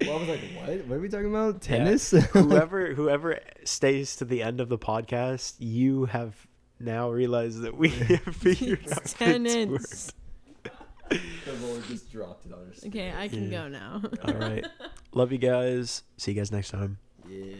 [0.00, 0.86] well, I was like, what?
[0.86, 1.60] What are we talking about?
[1.60, 2.10] Tennis?
[2.10, 6.46] whoever whoever stays to the end of the podcast, you have
[6.80, 7.88] now realize that we
[8.24, 9.26] have figured out it's this word.
[9.32, 10.12] tenants.
[11.10, 11.18] the
[11.66, 12.88] Lord just dropped it on her.
[12.88, 13.62] Okay, I can Yeah.
[13.62, 14.02] go now.
[14.26, 14.66] All right.
[15.12, 16.02] Love you guys.
[16.16, 16.98] See you guys next time.
[17.28, 17.54] Yeah.